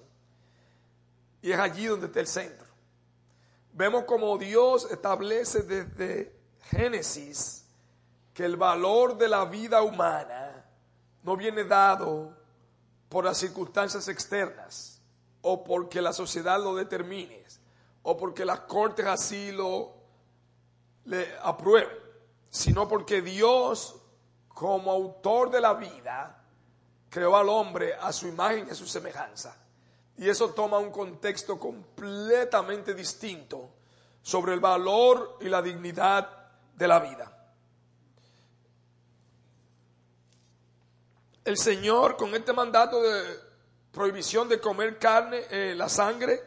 Y 1.41 1.53
es 1.53 1.59
allí 1.59 1.85
donde 1.85 2.07
está 2.07 2.19
el 2.19 2.27
centro. 2.27 2.70
Vemos 3.73 4.03
como 4.05 4.37
Dios 4.37 4.87
establece 4.91 5.61
desde 5.61 6.35
Génesis 6.69 7.65
que 8.33 8.45
el 8.45 8.55
valor 8.55 9.17
de 9.17 9.27
la 9.27 9.45
vida 9.45 9.81
humana 9.81 10.65
no 11.23 11.35
viene 11.35 11.63
dado 11.63 12.35
por 13.09 13.25
las 13.25 13.37
circunstancias 13.37 14.07
externas 14.07 15.01
o 15.41 15.63
porque 15.63 16.01
la 16.01 16.13
sociedad 16.13 16.61
lo 16.61 16.75
determine 16.75 17.41
o 18.03 18.17
porque 18.17 18.45
las 18.45 18.61
cortes 18.61 19.05
así 19.05 19.51
lo 19.51 19.93
aprueben, 21.43 21.89
sino 22.49 22.87
porque 22.87 23.21
Dios 23.21 23.95
como 24.47 24.91
autor 24.91 25.49
de 25.51 25.61
la 25.61 25.73
vida 25.73 26.43
creó 27.09 27.35
al 27.35 27.49
hombre 27.49 27.93
a 27.95 28.11
su 28.11 28.27
imagen 28.27 28.67
y 28.67 28.71
a 28.71 28.75
su 28.75 28.87
semejanza. 28.87 29.55
Y 30.21 30.29
eso 30.29 30.51
toma 30.51 30.77
un 30.77 30.91
contexto 30.91 31.59
completamente 31.59 32.93
distinto 32.93 33.71
sobre 34.21 34.53
el 34.53 34.59
valor 34.59 35.39
y 35.41 35.45
la 35.45 35.63
dignidad 35.63 36.29
de 36.75 36.87
la 36.87 36.99
vida. 36.99 37.51
El 41.43 41.57
Señor 41.57 42.17
con 42.17 42.35
este 42.35 42.53
mandato 42.53 43.01
de 43.01 43.39
prohibición 43.91 44.47
de 44.47 44.59
comer 44.59 44.99
carne, 44.99 45.41
eh, 45.49 45.73
la 45.75 45.89
sangre, 45.89 46.39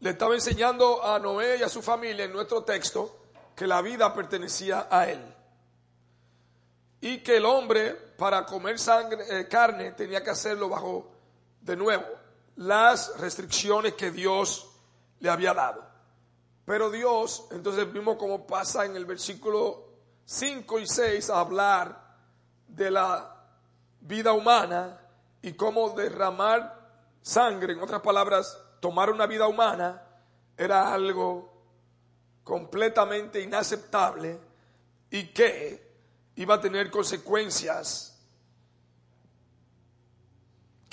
le 0.00 0.10
estaba 0.10 0.34
enseñando 0.34 1.02
a 1.02 1.18
Noé 1.18 1.56
y 1.56 1.62
a 1.62 1.70
su 1.70 1.80
familia 1.80 2.26
en 2.26 2.34
nuestro 2.34 2.64
texto 2.64 3.22
que 3.56 3.66
la 3.66 3.80
vida 3.80 4.12
pertenecía 4.12 4.88
a 4.90 5.08
él 5.08 5.22
y 7.00 7.20
que 7.20 7.38
el 7.38 7.46
hombre 7.46 7.94
para 7.94 8.44
comer 8.44 8.78
sangre, 8.78 9.24
eh, 9.30 9.48
carne 9.48 9.92
tenía 9.92 10.22
que 10.22 10.28
hacerlo 10.28 10.68
bajo, 10.68 11.13
de 11.64 11.76
nuevo, 11.76 12.04
las 12.56 13.18
restricciones 13.18 13.94
que 13.94 14.10
Dios 14.10 14.70
le 15.20 15.30
había 15.30 15.54
dado. 15.54 15.82
Pero 16.64 16.90
Dios, 16.90 17.46
entonces 17.50 17.90
vimos 17.92 18.16
cómo 18.16 18.46
pasa 18.46 18.84
en 18.84 18.96
el 18.96 19.06
versículo 19.06 19.88
5 20.26 20.78
y 20.78 20.86
6 20.86 21.30
a 21.30 21.40
hablar 21.40 22.16
de 22.68 22.90
la 22.90 23.34
vida 24.00 24.32
humana 24.32 25.00
y 25.42 25.52
cómo 25.54 25.90
derramar 25.90 26.84
sangre, 27.22 27.72
en 27.72 27.80
otras 27.80 28.02
palabras, 28.02 28.58
tomar 28.80 29.10
una 29.10 29.26
vida 29.26 29.46
humana, 29.46 30.02
era 30.56 30.92
algo 30.92 31.52
completamente 32.42 33.40
inaceptable 33.40 34.38
y 35.10 35.28
que 35.28 35.94
iba 36.36 36.56
a 36.56 36.60
tener 36.60 36.90
consecuencias 36.90 38.13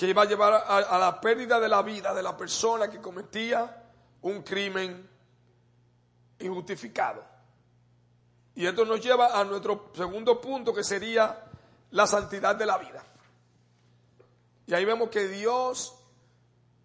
que 0.02 0.08
iba 0.08 0.24
a 0.24 0.26
llevar 0.26 0.66
a, 0.68 0.98
la 0.98 1.22
pérdida 1.22 1.60
de 1.60 1.70
la 1.70 1.84
vida 1.84 2.12
de 2.12 2.24
la 2.24 2.36
persona 2.36 2.90
que 2.90 3.00
cometía 3.00 3.84
un 4.24 4.42
crimen 4.42 5.08
injustificado. 6.40 7.24
Y 8.56 8.66
esto 8.66 8.84
nos 8.84 9.00
lleva 9.00 9.40
a 9.40 9.44
nuestro 9.44 9.92
segundo 9.94 10.42
punto 10.42 10.74
que 10.74 10.84
sería 10.84 11.44
la 11.92 12.08
santidad 12.08 12.56
de 12.56 12.66
la 12.66 12.80
vida. 12.80 13.04
Y 14.66 14.74
ahí 14.74 14.86
vemos 14.86 15.10
que 15.10 15.28
Dios 15.28 15.94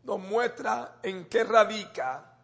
nos 0.03 0.19
muestra 0.19 0.99
en 1.03 1.25
qué 1.25 1.43
radica 1.43 2.37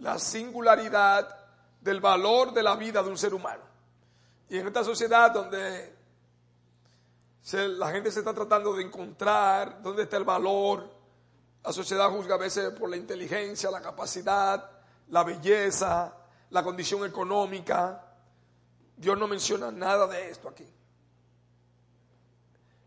la 0.00 0.18
singularidad 0.18 1.38
del 1.80 2.00
valor 2.00 2.52
de 2.52 2.64
la 2.64 2.74
vida 2.74 3.00
de 3.00 3.10
un 3.10 3.16
ser 3.16 3.32
humano. 3.32 3.62
Y 4.48 4.58
en 4.58 4.66
esta 4.66 4.82
sociedad 4.82 5.30
donde 5.30 5.95
la 7.52 7.90
gente 7.92 8.10
se 8.10 8.18
está 8.18 8.34
tratando 8.34 8.74
de 8.74 8.82
encontrar 8.82 9.80
dónde 9.80 10.02
está 10.02 10.16
el 10.16 10.24
valor, 10.24 10.90
la 11.62 11.72
sociedad 11.72 12.10
juzga 12.10 12.34
a 12.34 12.38
veces 12.38 12.70
por 12.70 12.90
la 12.90 12.96
inteligencia, 12.96 13.70
la 13.70 13.80
capacidad, 13.80 14.70
la 15.08 15.22
belleza, 15.22 16.16
la 16.50 16.62
condición 16.62 17.04
económica. 17.04 18.02
Dios 18.96 19.16
no 19.16 19.28
menciona 19.28 19.70
nada 19.70 20.06
de 20.06 20.30
esto 20.30 20.48
aquí. 20.48 20.66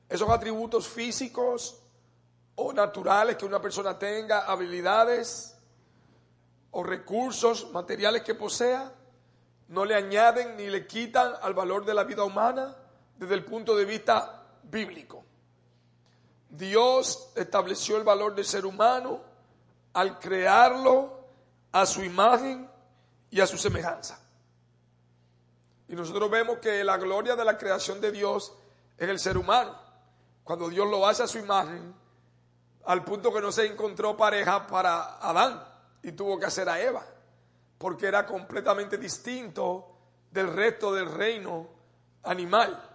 Esos 0.10 0.30
atributos 0.30 0.88
físicos 0.88 1.82
o 2.56 2.74
naturales 2.74 3.38
que 3.38 3.46
una 3.46 3.62
persona 3.62 3.98
tenga, 3.98 4.46
habilidades 4.46 5.58
o 6.72 6.84
recursos 6.84 7.72
materiales 7.72 8.24
que 8.24 8.36
posea, 8.36 8.94
no 9.70 9.86
le 9.86 9.96
añaden 9.96 10.58
ni 10.58 10.68
le 10.68 10.88
quitan 10.88 11.34
al 11.42 11.54
valor 11.54 11.86
de 11.86 11.94
la 11.94 12.04
vida 12.04 12.24
humana 12.24 12.76
desde 13.18 13.36
el 13.36 13.46
punto 13.46 13.76
de 13.76 13.86
vista 13.86 14.39
bíblico. 14.70 15.24
Dios 16.50 17.32
estableció 17.36 17.98
el 17.98 18.04
valor 18.04 18.36
del 18.36 18.46
ser 18.46 18.66
humano 18.66 19.22
al 19.94 20.20
crearlo 20.20 21.20
a 21.72 21.86
su 21.86 22.04
imagen 22.04 22.70
y 23.30 23.40
a 23.40 23.48
su 23.48 23.58
semejanza. 23.58 24.20
Y 25.88 25.96
nosotros 25.96 26.30
vemos 26.30 26.60
que 26.60 26.84
la 26.84 26.98
gloria 26.98 27.36
de 27.36 27.46
la 27.46 27.58
creación 27.58 28.00
de 28.02 28.12
Dios 28.12 28.54
es 28.98 29.10
el 29.10 29.20
ser 29.20 29.38
humano. 29.38 29.76
Cuando 30.44 30.70
Dios 30.70 30.88
lo 30.90 31.08
hace 31.08 31.24
a 31.24 31.28
su 31.28 31.38
imagen, 31.38 31.94
al 32.86 33.04
punto 33.04 33.34
que 33.34 33.42
no 33.42 33.52
se 33.52 33.66
encontró 33.66 34.18
pareja 34.18 34.66
para 34.68 35.18
Adán 35.18 35.64
y 36.02 36.12
tuvo 36.12 36.40
que 36.40 36.46
hacer 36.46 36.70
a 36.70 36.80
Eva 36.80 37.06
porque 37.80 38.08
era 38.08 38.26
completamente 38.26 38.98
distinto 38.98 39.96
del 40.30 40.54
resto 40.54 40.94
del 40.94 41.10
reino 41.10 41.68
animal. 42.24 42.89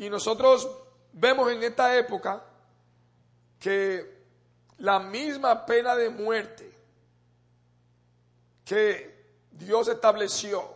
Y 0.00 0.08
nosotros 0.08 0.66
vemos 1.12 1.52
en 1.52 1.62
esta 1.62 1.94
época 1.94 2.42
que 3.58 4.24
la 4.78 4.98
misma 4.98 5.66
pena 5.66 5.94
de 5.94 6.08
muerte 6.08 6.74
que 8.64 9.34
Dios 9.50 9.88
estableció 9.88 10.74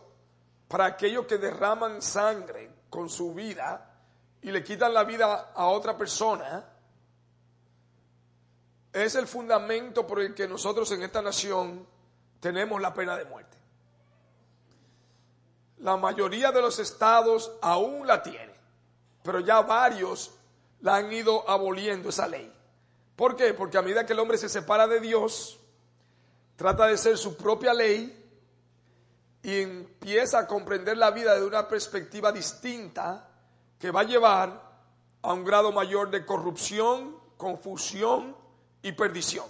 para 0.67 0.85
aquellos 0.85 1.25
que 1.25 1.39
derraman 1.39 2.03
sangre 2.03 2.69
con 2.87 3.09
su 3.09 3.33
vida 3.33 3.95
y 4.43 4.51
le 4.51 4.63
quitan 4.63 4.93
la 4.93 5.03
vida 5.03 5.53
a 5.55 5.65
otra 5.69 5.97
persona, 5.97 6.63
es 8.93 9.15
el 9.15 9.25
fundamento 9.25 10.05
por 10.05 10.19
el 10.19 10.35
que 10.35 10.47
nosotros 10.47 10.91
en 10.91 11.01
esta 11.01 11.23
nación 11.23 11.87
tenemos 12.39 12.79
la 12.79 12.93
pena 12.93 13.17
de 13.17 13.25
muerte. 13.25 13.57
La 15.79 15.97
mayoría 15.97 16.51
de 16.51 16.61
los 16.61 16.77
estados 16.77 17.51
aún 17.63 18.05
la 18.05 18.21
tiene, 18.21 18.54
pero 19.25 19.39
ya 19.39 19.61
varios 19.61 20.31
la 20.81 20.97
han 20.97 21.11
ido 21.11 21.49
aboliendo 21.49 22.09
esa 22.09 22.27
ley. 22.27 22.53
¿Por 23.15 23.35
qué? 23.35 23.53
Porque 23.55 23.77
a 23.77 23.81
medida 23.81 24.05
que 24.05 24.13
el 24.13 24.19
hombre 24.19 24.37
se 24.37 24.47
separa 24.47 24.87
de 24.87 24.99
Dios, 24.99 25.59
trata 26.55 26.85
de 26.85 26.97
ser 26.97 27.17
su 27.17 27.35
propia 27.35 27.73
ley 27.73 28.23
y 29.41 29.61
empieza 29.61 30.39
a 30.39 30.47
comprender 30.47 30.97
la 30.97 31.09
vida 31.09 31.33
de 31.33 31.43
una 31.43 31.67
perspectiva 31.67 32.31
distinta 32.31 33.27
que 33.79 33.89
va 33.89 34.01
a 34.01 34.03
llevar 34.03 34.61
a 35.23 35.33
un 35.33 35.43
grado 35.43 35.71
mayor 35.71 36.11
de 36.11 36.23
corrupción, 36.23 37.17
confusión 37.35 38.35
y 38.83 38.91
perdición. 38.91 39.45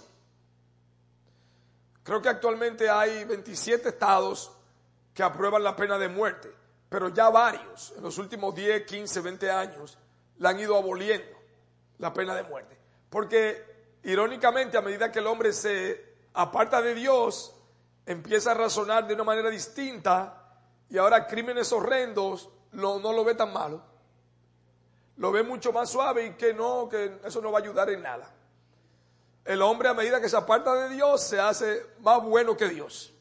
Creo 2.02 2.22
que 2.22 2.30
actualmente 2.30 2.88
hay 2.88 3.24
27 3.24 3.90
estados 3.90 4.52
que 5.12 5.22
aprueban 5.22 5.62
la 5.62 5.76
pena 5.76 5.98
de 5.98 6.08
muerte, 6.08 6.54
pero 6.88 7.08
ya 7.08 7.30
varios, 7.30 7.92
en 7.96 8.02
los 8.02 8.18
últimos 8.18 8.54
10, 8.54 8.84
15, 8.84 9.20
20 9.20 9.50
años, 9.50 9.98
la 10.38 10.50
han 10.50 10.60
ido 10.60 10.76
aboliendo, 10.76 11.36
la 11.98 12.12
pena 12.12 12.34
de 12.34 12.44
muerte. 12.44 12.78
Porque 13.10 13.98
irónicamente 14.04 14.76
a 14.76 14.82
medida 14.82 15.10
que 15.10 15.18
el 15.18 15.26
hombre 15.26 15.52
se 15.52 16.16
aparta 16.34 16.80
de 16.80 16.94
Dios, 16.94 17.54
empieza 18.04 18.52
a 18.52 18.54
razonar 18.54 19.06
de 19.06 19.14
una 19.14 19.24
manera 19.24 19.50
distinta 19.50 20.42
y 20.88 20.98
ahora 20.98 21.26
crímenes 21.26 21.72
horrendos 21.72 22.48
no 22.72 22.98
lo 22.98 23.24
ve 23.24 23.34
tan 23.34 23.52
malo. 23.52 23.82
Lo 25.16 25.32
ve 25.32 25.42
mucho 25.42 25.72
más 25.72 25.88
suave 25.88 26.26
y 26.26 26.30
que 26.34 26.52
no, 26.52 26.88
que 26.88 27.20
eso 27.24 27.40
no 27.40 27.50
va 27.50 27.58
a 27.58 27.62
ayudar 27.62 27.88
en 27.90 28.02
nada. 28.02 28.30
El 29.44 29.62
hombre 29.62 29.88
a 29.88 29.94
medida 29.94 30.20
que 30.20 30.28
se 30.28 30.36
aparta 30.36 30.74
de 30.74 30.94
Dios 30.94 31.22
se 31.22 31.40
hace 31.40 31.86
más 32.00 32.22
bueno 32.22 32.56
que 32.56 32.68
Dios. 32.68 33.15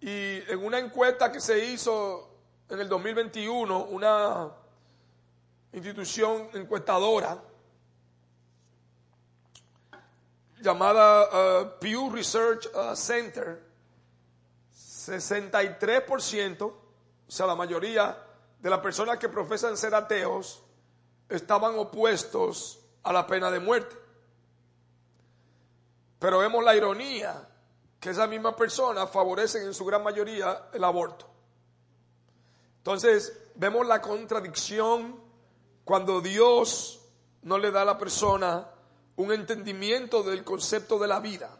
Y 0.00 0.50
en 0.50 0.64
una 0.64 0.78
encuesta 0.78 1.32
que 1.32 1.40
se 1.40 1.58
hizo 1.64 2.28
en 2.68 2.80
el 2.80 2.88
2021, 2.88 3.84
una 3.86 4.52
institución 5.72 6.48
encuestadora 6.54 7.42
llamada 10.60 11.62
uh, 11.62 11.78
Pew 11.80 12.10
Research 12.10 12.66
uh, 12.74 12.94
Center, 12.94 13.62
63%, 14.72 16.62
o 16.62 16.74
sea, 17.26 17.46
la 17.46 17.54
mayoría 17.54 18.16
de 18.60 18.70
las 18.70 18.80
personas 18.80 19.18
que 19.18 19.28
profesan 19.28 19.76
ser 19.76 19.94
ateos 19.94 20.62
estaban 21.28 21.78
opuestos 21.78 22.80
a 23.02 23.12
la 23.12 23.26
pena 23.26 23.50
de 23.50 23.60
muerte. 23.60 23.96
Pero 26.18 26.38
vemos 26.38 26.64
la 26.64 26.74
ironía 26.74 27.47
que 28.00 28.10
esas 28.10 28.28
mismas 28.28 28.54
personas 28.54 29.10
favorecen 29.10 29.64
en 29.64 29.74
su 29.74 29.84
gran 29.84 30.02
mayoría 30.02 30.68
el 30.72 30.84
aborto. 30.84 31.26
Entonces, 32.78 33.36
vemos 33.56 33.86
la 33.86 34.00
contradicción 34.00 35.20
cuando 35.84 36.20
Dios 36.20 37.00
no 37.42 37.58
le 37.58 37.70
da 37.70 37.82
a 37.82 37.84
la 37.84 37.98
persona 37.98 38.68
un 39.16 39.32
entendimiento 39.32 40.22
del 40.22 40.44
concepto 40.44 40.98
de 40.98 41.08
la 41.08 41.18
vida. 41.18 41.50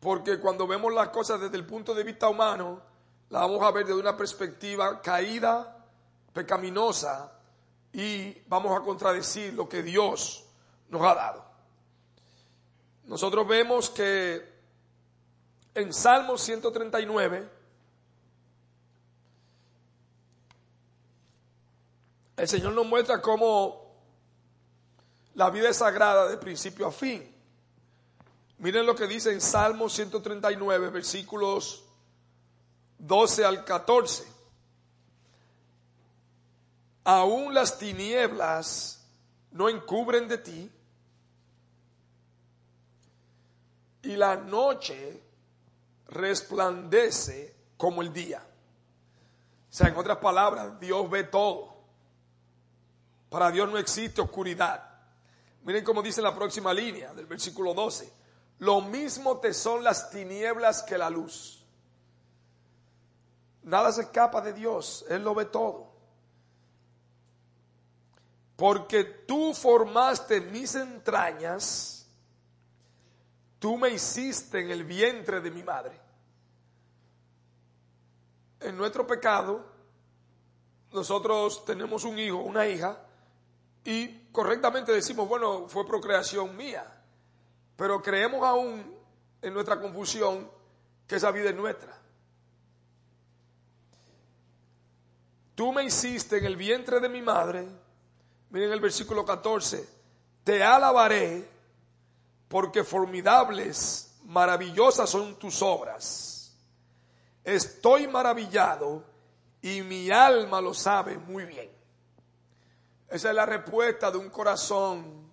Porque 0.00 0.38
cuando 0.38 0.66
vemos 0.66 0.92
las 0.92 1.08
cosas 1.08 1.40
desde 1.40 1.56
el 1.56 1.66
punto 1.66 1.94
de 1.94 2.04
vista 2.04 2.28
humano, 2.28 2.82
la 3.30 3.40
vamos 3.40 3.62
a 3.62 3.70
ver 3.70 3.86
desde 3.86 3.98
una 3.98 4.16
perspectiva 4.16 5.00
caída, 5.00 5.86
pecaminosa, 6.32 7.32
y 7.92 8.32
vamos 8.46 8.78
a 8.78 8.84
contradecir 8.84 9.54
lo 9.54 9.68
que 9.68 9.82
Dios 9.82 10.44
nos 10.90 11.02
ha 11.02 11.14
dado. 11.14 11.44
Nosotros 13.04 13.48
vemos 13.48 13.88
que 13.88 14.57
en 15.74 15.92
Salmo 15.92 16.36
139, 16.36 17.48
el 22.36 22.48
Señor 22.48 22.72
nos 22.72 22.86
muestra 22.86 23.20
cómo 23.20 23.88
la 25.34 25.50
vida 25.50 25.68
es 25.68 25.76
sagrada 25.76 26.28
de 26.28 26.36
principio 26.36 26.86
a 26.86 26.92
fin. 26.92 27.34
Miren 28.58 28.86
lo 28.86 28.96
que 28.96 29.06
dice 29.06 29.32
en 29.32 29.40
Salmo 29.40 29.88
139, 29.88 30.90
versículos 30.90 31.84
12 32.98 33.44
al 33.44 33.64
14. 33.64 34.26
Aún 37.04 37.54
las 37.54 37.78
tinieblas 37.78 39.06
no 39.52 39.68
encubren 39.68 40.26
de 40.28 40.38
ti 40.38 40.70
y 44.02 44.16
la 44.16 44.36
noche 44.36 45.22
resplandece 46.08 47.54
como 47.76 48.02
el 48.02 48.12
día. 48.12 48.42
O 49.70 49.72
sea, 49.72 49.88
en 49.88 49.96
otras 49.96 50.18
palabras, 50.18 50.80
Dios 50.80 51.08
ve 51.08 51.24
todo. 51.24 51.76
Para 53.28 53.50
Dios 53.50 53.68
no 53.70 53.78
existe 53.78 54.20
oscuridad. 54.20 54.84
Miren 55.64 55.84
cómo 55.84 56.02
dice 56.02 56.22
la 56.22 56.34
próxima 56.34 56.72
línea 56.72 57.12
del 57.12 57.26
versículo 57.26 57.74
12. 57.74 58.10
Lo 58.60 58.80
mismo 58.80 59.38
te 59.38 59.52
son 59.52 59.84
las 59.84 60.10
tinieblas 60.10 60.82
que 60.82 60.98
la 60.98 61.10
luz. 61.10 61.64
Nada 63.62 63.92
se 63.92 64.02
escapa 64.02 64.40
de 64.40 64.54
Dios, 64.54 65.04
Él 65.10 65.22
lo 65.22 65.34
ve 65.34 65.44
todo. 65.44 65.92
Porque 68.56 69.04
tú 69.04 69.52
formaste 69.52 70.40
mis 70.40 70.74
entrañas, 70.74 71.97
tú 73.58 73.76
me 73.76 73.90
hiciste 73.90 74.60
en 74.60 74.70
el 74.70 74.84
vientre 74.84 75.40
de 75.40 75.50
mi 75.50 75.62
madre. 75.62 76.00
En 78.60 78.76
nuestro 78.76 79.06
pecado, 79.06 79.64
nosotros 80.92 81.64
tenemos 81.64 82.04
un 82.04 82.18
hijo, 82.18 82.38
una 82.38 82.66
hija, 82.66 82.98
y 83.84 84.28
correctamente 84.32 84.92
decimos, 84.92 85.28
bueno, 85.28 85.68
fue 85.68 85.86
procreación 85.86 86.56
mía. 86.56 86.84
Pero 87.76 88.02
creemos 88.02 88.44
aún 88.44 88.94
en 89.40 89.54
nuestra 89.54 89.80
confusión 89.80 90.50
que 91.06 91.16
esa 91.16 91.30
vida 91.30 91.50
es 91.50 91.56
nuestra. 91.56 91.96
Tú 95.54 95.72
me 95.72 95.84
hiciste 95.84 96.38
en 96.38 96.44
el 96.44 96.56
vientre 96.56 97.00
de 97.00 97.08
mi 97.08 97.22
madre, 97.22 97.66
miren 98.50 98.72
el 98.72 98.80
versículo 98.80 99.24
14, 99.24 99.88
te 100.44 100.62
alabaré 100.62 101.48
porque 102.48 102.82
formidables, 102.82 104.18
maravillosas 104.24 105.08
son 105.08 105.38
tus 105.38 105.62
obras. 105.62 106.56
Estoy 107.44 108.08
maravillado 108.08 109.04
y 109.60 109.82
mi 109.82 110.10
alma 110.10 110.60
lo 110.60 110.74
sabe 110.74 111.18
muy 111.18 111.44
bien. 111.44 111.70
Esa 113.08 113.30
es 113.30 113.34
la 113.34 113.46
respuesta 113.46 114.10
de 114.10 114.18
un 114.18 114.30
corazón 114.30 115.30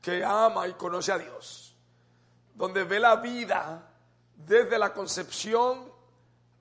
que 0.00 0.24
ama 0.24 0.68
y 0.68 0.74
conoce 0.74 1.12
a 1.12 1.18
Dios, 1.18 1.74
donde 2.54 2.84
ve 2.84 3.00
la 3.00 3.16
vida 3.16 3.90
desde 4.36 4.78
la 4.78 4.92
concepción 4.92 5.92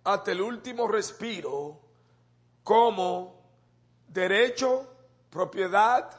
hasta 0.03 0.31
el 0.31 0.41
último 0.41 0.87
respiro 0.87 1.79
como 2.63 3.51
derecho, 4.07 4.87
propiedad 5.29 6.09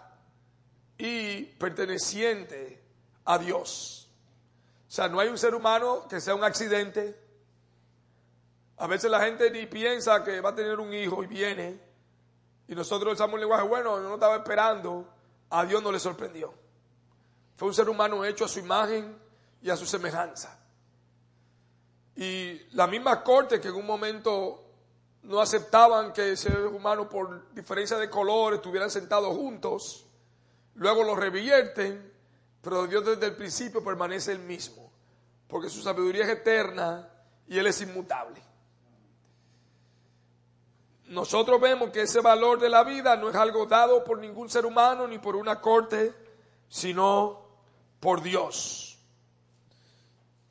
y 0.96 1.42
perteneciente 1.44 2.87
a 3.28 3.36
Dios. 3.36 4.08
O 4.88 4.90
sea, 4.90 5.06
no 5.06 5.20
hay 5.20 5.28
un 5.28 5.36
ser 5.36 5.54
humano 5.54 6.06
que 6.08 6.18
sea 6.18 6.34
un 6.34 6.44
accidente. 6.44 7.14
A 8.78 8.86
veces 8.86 9.10
la 9.10 9.20
gente 9.20 9.50
ni 9.50 9.66
piensa 9.66 10.24
que 10.24 10.40
va 10.40 10.50
a 10.50 10.54
tener 10.54 10.80
un 10.80 10.94
hijo 10.94 11.22
y 11.22 11.26
viene. 11.26 11.78
Y 12.68 12.74
nosotros 12.74 13.12
usamos 13.12 13.34
un 13.34 13.40
lenguaje, 13.40 13.68
bueno, 13.68 14.00
no 14.00 14.14
estaba 14.14 14.36
esperando. 14.36 15.06
A 15.50 15.66
Dios 15.66 15.82
no 15.82 15.92
le 15.92 16.00
sorprendió. 16.00 16.54
Fue 17.56 17.68
un 17.68 17.74
ser 17.74 17.90
humano 17.90 18.24
hecho 18.24 18.46
a 18.46 18.48
su 18.48 18.60
imagen 18.60 19.18
y 19.60 19.68
a 19.68 19.76
su 19.76 19.84
semejanza. 19.84 20.58
Y 22.16 22.58
la 22.74 22.86
misma 22.86 23.22
corte 23.22 23.60
que 23.60 23.68
en 23.68 23.74
un 23.74 23.86
momento 23.86 24.64
no 25.24 25.38
aceptaban 25.38 26.14
que 26.14 26.34
seres 26.34 26.72
humanos 26.72 27.08
por 27.08 27.52
diferencia 27.52 27.98
de 27.98 28.08
color 28.08 28.54
estuvieran 28.54 28.90
sentados 28.90 29.36
juntos, 29.36 30.06
luego 30.76 31.04
lo 31.04 31.14
revierten, 31.14 32.16
pero 32.62 32.86
Dios 32.86 33.04
desde 33.04 33.26
el 33.26 33.36
principio 33.36 33.82
permanece 33.82 34.32
el 34.32 34.40
mismo, 34.40 34.90
porque 35.46 35.70
su 35.70 35.80
sabiduría 35.80 36.24
es 36.24 36.30
eterna 36.30 37.08
y 37.46 37.58
Él 37.58 37.66
es 37.66 37.80
inmutable. 37.80 38.42
Nosotros 41.06 41.58
vemos 41.60 41.90
que 41.90 42.02
ese 42.02 42.20
valor 42.20 42.60
de 42.60 42.68
la 42.68 42.84
vida 42.84 43.16
no 43.16 43.30
es 43.30 43.36
algo 43.36 43.64
dado 43.64 44.04
por 44.04 44.18
ningún 44.18 44.50
ser 44.50 44.66
humano 44.66 45.06
ni 45.06 45.18
por 45.18 45.36
una 45.36 45.60
corte, 45.60 46.12
sino 46.68 47.48
por 47.98 48.22
Dios. 48.22 48.98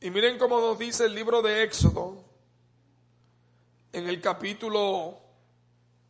Y 0.02 0.10
miren 0.10 0.40
cómo 0.40 0.60
nos 0.60 0.80
dice 0.80 1.06
el 1.06 1.14
libro 1.14 1.42
de 1.42 1.64
Éxodo 1.64 2.24
en 3.92 4.08
el 4.08 4.20
capítulo 4.20 5.20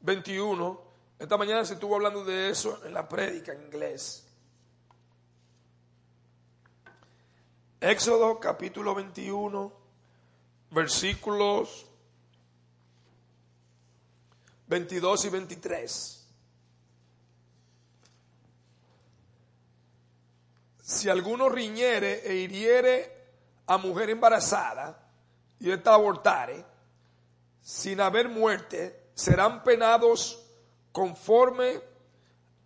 21. 0.01 0.81
Esta 1.19 1.37
mañana 1.37 1.65
se 1.65 1.73
estuvo 1.73 1.95
hablando 1.95 2.23
de 2.23 2.49
eso 2.49 2.79
en 2.85 2.93
la 2.93 3.07
prédica 3.07 3.51
en 3.51 3.63
inglés. 3.63 4.26
Éxodo 7.79 8.39
capítulo 8.39 8.95
21, 8.95 9.71
versículos 10.71 11.85
22 14.67 15.25
y 15.25 15.29
23. 15.29 16.17
si 20.87 21.09
alguno 21.09 21.49
riñere 21.49 22.21
e 22.25 22.35
hiriere 22.35 23.11
a 23.65 23.77
mujer 23.77 24.09
embarazada 24.09 24.97
y 25.59 25.69
esta 25.69 25.93
abortare, 25.93 26.63
sin 27.61 27.99
haber 27.99 28.29
muerte, 28.29 29.09
serán 29.13 29.65
penados 29.65 30.41
conforme 30.93 31.81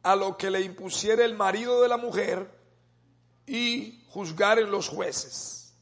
a 0.03 0.15
lo 0.15 0.37
que 0.37 0.51
le 0.51 0.61
impusiere 0.61 1.25
el 1.25 1.35
marido 1.35 1.81
de 1.81 1.87
la 1.87 1.97
mujer 1.97 2.47
y 3.47 4.00
juzgaren 4.13 4.69
los 4.69 4.89
jueces. 4.89 5.73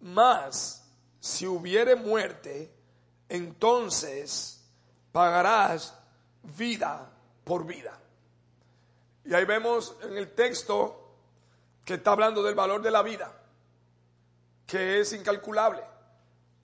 Mas, 0.00 0.84
si 1.18 1.46
hubiere 1.46 1.96
muerte, 1.96 2.72
entonces 3.28 4.62
pagarás 5.12 5.94
vida 6.56 7.10
por 7.42 7.66
vida. 7.66 7.98
Y 9.24 9.34
ahí 9.34 9.44
vemos 9.44 9.96
en 10.02 10.16
el 10.16 10.32
texto 10.34 11.16
que 11.84 11.94
está 11.94 12.12
hablando 12.12 12.42
del 12.42 12.54
valor 12.54 12.82
de 12.82 12.90
la 12.90 13.02
vida, 13.02 13.32
que 14.66 15.00
es 15.00 15.12
incalculable. 15.12 15.82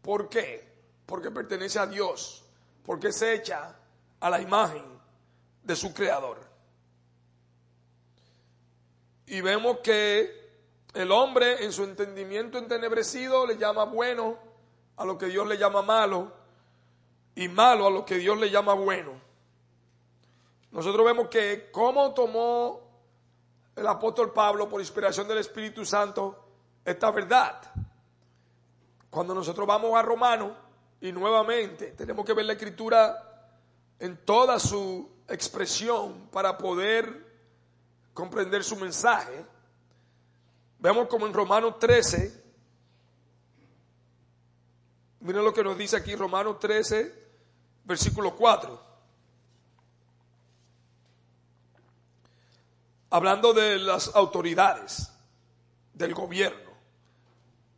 ¿Por 0.02 0.28
qué? 0.28 0.70
Porque 1.06 1.30
pertenece 1.30 1.78
a 1.78 1.86
Dios, 1.86 2.44
porque 2.84 3.12
se 3.12 3.34
echa 3.34 3.74
a 4.20 4.30
la 4.30 4.40
imagen 4.40 4.84
de 5.62 5.76
su 5.76 5.92
creador. 5.92 6.49
Y 9.30 9.42
vemos 9.42 9.78
que 9.78 10.28
el 10.92 11.12
hombre 11.12 11.64
en 11.64 11.72
su 11.72 11.84
entendimiento 11.84 12.58
entenebrecido 12.58 13.46
le 13.46 13.56
llama 13.56 13.84
bueno 13.84 14.36
a 14.96 15.04
lo 15.04 15.16
que 15.16 15.26
Dios 15.26 15.46
le 15.46 15.56
llama 15.56 15.82
malo 15.82 16.32
y 17.36 17.46
malo 17.46 17.86
a 17.86 17.90
lo 17.92 18.04
que 18.04 18.16
Dios 18.16 18.36
le 18.40 18.50
llama 18.50 18.74
bueno. 18.74 19.12
Nosotros 20.72 21.06
vemos 21.06 21.28
que 21.28 21.70
cómo 21.70 22.12
tomó 22.12 22.80
el 23.76 23.86
apóstol 23.86 24.32
Pablo 24.32 24.68
por 24.68 24.80
inspiración 24.80 25.28
del 25.28 25.38
Espíritu 25.38 25.84
Santo 25.84 26.46
esta 26.84 27.12
verdad. 27.12 27.62
Cuando 29.10 29.32
nosotros 29.32 29.64
vamos 29.64 29.94
a 29.94 30.02
Romano 30.02 30.56
y 31.00 31.12
nuevamente 31.12 31.92
tenemos 31.92 32.26
que 32.26 32.34
ver 32.34 32.46
la 32.46 32.54
escritura 32.54 33.46
en 34.00 34.24
toda 34.24 34.58
su 34.58 35.08
expresión 35.28 36.30
para 36.32 36.58
poder 36.58 37.29
comprender 38.20 38.62
su 38.62 38.76
mensaje. 38.76 39.46
Vemos 40.78 41.08
como 41.08 41.26
en 41.26 41.32
Romanos 41.32 41.78
13, 41.78 42.44
miren 45.20 45.42
lo 45.42 45.54
que 45.54 45.64
nos 45.64 45.78
dice 45.78 45.96
aquí 45.96 46.14
Romanos 46.14 46.58
13, 46.58 47.14
versículo 47.84 48.36
4. 48.36 48.90
Hablando 53.08 53.54
de 53.54 53.78
las 53.78 54.14
autoridades 54.14 55.10
del 55.94 56.12
gobierno, 56.12 56.70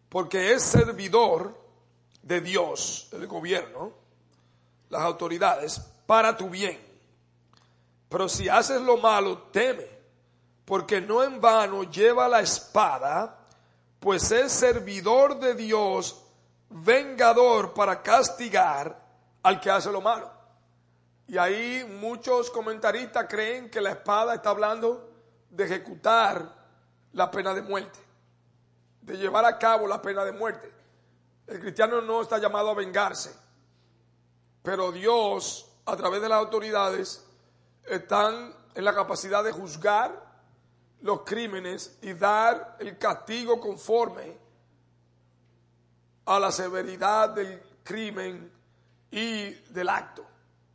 porque 0.08 0.54
es 0.54 0.62
servidor 0.64 1.56
de 2.20 2.40
Dios, 2.40 3.10
el 3.12 3.28
gobierno, 3.28 3.92
las 4.90 5.02
autoridades, 5.02 5.78
para 6.04 6.36
tu 6.36 6.50
bien. 6.50 6.80
Pero 8.08 8.28
si 8.28 8.48
haces 8.48 8.82
lo 8.82 8.96
malo, 8.96 9.38
teme 9.52 10.01
porque 10.64 11.00
no 11.00 11.22
en 11.22 11.40
vano 11.40 11.84
lleva 11.84 12.28
la 12.28 12.40
espada, 12.40 13.38
pues 13.98 14.30
es 14.30 14.52
servidor 14.52 15.38
de 15.38 15.54
Dios, 15.54 16.24
vengador 16.68 17.74
para 17.74 18.02
castigar 18.02 19.00
al 19.42 19.60
que 19.60 19.70
hace 19.70 19.90
lo 19.90 20.00
malo. 20.00 20.30
Y 21.26 21.38
ahí 21.38 21.84
muchos 22.00 22.50
comentaristas 22.50 23.26
creen 23.28 23.70
que 23.70 23.80
la 23.80 23.90
espada 23.90 24.34
está 24.34 24.50
hablando 24.50 25.10
de 25.50 25.64
ejecutar 25.64 26.62
la 27.12 27.30
pena 27.30 27.54
de 27.54 27.62
muerte, 27.62 27.98
de 29.02 29.16
llevar 29.16 29.44
a 29.44 29.58
cabo 29.58 29.86
la 29.86 30.00
pena 30.00 30.24
de 30.24 30.32
muerte. 30.32 30.72
El 31.46 31.60
cristiano 31.60 32.00
no 32.00 32.22
está 32.22 32.38
llamado 32.38 32.70
a 32.70 32.74
vengarse, 32.74 33.34
pero 34.62 34.92
Dios, 34.92 35.68
a 35.84 35.96
través 35.96 36.22
de 36.22 36.28
las 36.28 36.38
autoridades, 36.38 37.24
están 37.84 38.54
en 38.74 38.84
la 38.84 38.94
capacidad 38.94 39.42
de 39.44 39.52
juzgar 39.52 40.31
los 41.02 41.22
crímenes 41.22 41.98
y 42.02 42.14
dar 42.14 42.76
el 42.78 42.96
castigo 42.96 43.60
conforme 43.60 44.36
a 46.24 46.38
la 46.38 46.52
severidad 46.52 47.30
del 47.30 47.60
crimen 47.82 48.50
y 49.10 49.50
del 49.50 49.88
acto. 49.88 50.24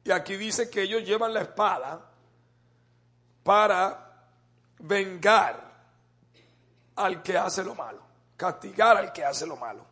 Y 0.03 0.11
aquí 0.11 0.35
dice 0.35 0.69
que 0.69 0.83
ellos 0.83 1.03
llevan 1.03 1.33
la 1.33 1.41
espada 1.41 2.11
para 3.43 4.27
vengar 4.79 5.67
al 6.95 7.23
que 7.23 7.37
hace 7.37 7.63
lo 7.63 7.73
malo, 7.75 8.01
castigar 8.35 8.97
al 8.97 9.13
que 9.13 9.23
hace 9.23 9.45
lo 9.45 9.55
malo. 9.55 9.85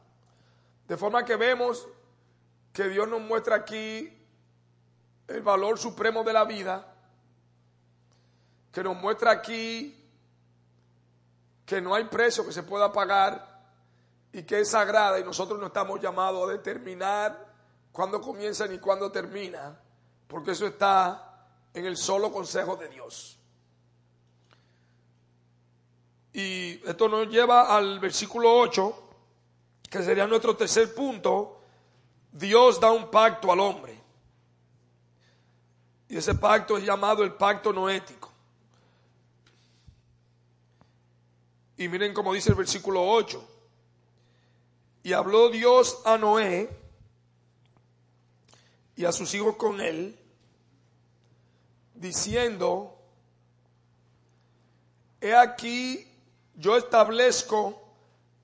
De 0.88 0.98
forma 0.98 1.24
que 1.24 1.36
vemos 1.36 1.88
que 2.74 2.90
Dios 2.90 3.08
nos 3.08 3.22
muestra 3.22 3.56
aquí 3.56 4.12
el 5.28 5.42
valor 5.42 5.80
supremo 5.80 6.24
de 6.24 6.34
la 6.34 6.44
vida, 6.44 6.94
que 8.72 8.84
nos 8.84 8.98
muestra 8.98 9.32
aquí 9.32 10.05
que 11.66 11.82
no 11.82 11.95
hay 11.95 12.05
precio 12.05 12.45
que 12.45 12.51
se 12.51 12.63
pueda 12.63 12.91
pagar 12.91 13.55
y 14.32 14.43
que 14.43 14.59
es 14.59 14.70
sagrada 14.70 15.20
y 15.20 15.24
nosotros 15.24 15.59
no 15.59 15.68
estamos 15.68 15.99
llamados 16.01 16.47
a 16.47 16.51
determinar 16.51 17.53
cuándo 17.91 18.22
comienza 18.22 18.68
ni 18.68 18.78
cuándo 18.78 19.11
termina, 19.11 19.80
porque 20.28 20.51
eso 20.51 20.68
está 20.68 21.47
en 21.74 21.86
el 21.86 21.97
solo 21.97 22.32
consejo 22.32 22.76
de 22.76 22.89
Dios. 22.89 23.39
Y 26.34 26.82
esto 26.86 27.07
nos 27.07 27.30
lleva 27.30 27.74
al 27.74 27.99
versículo 28.01 28.53
8, 28.59 29.09
que 29.89 30.03
sería 30.03 30.28
nuestro 30.28 30.53
tercer 30.57 30.93
punto. 30.93 31.61
Dios 32.30 32.78
da 32.82 32.91
un 32.91 33.09
pacto 33.09 33.53
al 33.53 33.61
hombre. 33.61 33.97
Y 36.09 36.18
ese 36.18 36.36
pacto 36.36 36.78
es 36.78 36.84
llamado 36.84 37.24
el 37.24 37.34
pacto 37.34 37.72
noético. 37.72 38.24
Y 41.78 41.88
miren 41.88 42.13
cómo 42.13 42.34
dice 42.34 42.49
el 42.49 42.55
versículo 42.55 43.05
8. 43.07 43.43
Y 45.03 45.13
habló 45.13 45.49
Dios 45.49 46.01
a 46.05 46.17
Noé 46.17 46.69
y 48.95 49.05
a 49.05 49.11
sus 49.11 49.34
hijos 49.34 49.57
con 49.57 49.82
él, 49.82 50.17
diciendo, 51.93 52.97
he 55.19 55.36
aquí, 55.36 56.07
yo 56.55 56.78
establezco 56.78 57.82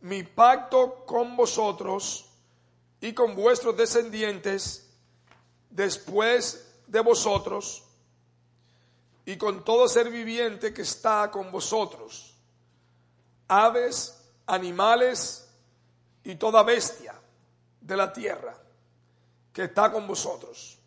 mi 0.01 0.23
pacto 0.23 1.05
con 1.05 1.38
vosotros 1.38 2.25
y 2.99 3.13
con 3.13 3.34
vuestros 3.34 3.77
descendientes 3.77 4.89
después 5.69 6.67
de 6.88 6.99
vosotros 6.99 7.84
y 9.25 9.38
con 9.38 9.63
todo 9.63 9.88
ser 9.88 10.09
viviente 10.09 10.73
que 10.73 10.82
está 10.82 11.32
con 11.32 11.51
vosotros 11.51 12.30
aves, 13.52 14.18
animales 14.47 15.45
y 16.24 16.36
toda 16.36 16.64
bestia 16.64 17.14
de 17.82 17.97
la 17.97 18.14
tierra 18.14 18.56
que 19.52 19.64
está 19.64 19.91
con 19.91 20.08
vosotros. 20.08 20.80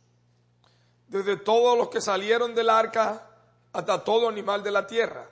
Desde 1.06 1.36
todos 1.36 1.76
los 1.76 1.90
que 1.90 2.00
salieron 2.00 2.54
del 2.54 2.70
arca 2.70 3.28
hasta 3.70 4.02
todo 4.02 4.30
animal 4.30 4.62
de 4.62 4.70
la 4.70 4.86
tierra. 4.86 5.28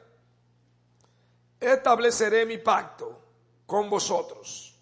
Estableceré 1.58 2.44
mi 2.44 2.58
pacto 2.58 3.18
con 3.64 3.88
vosotros 3.88 4.74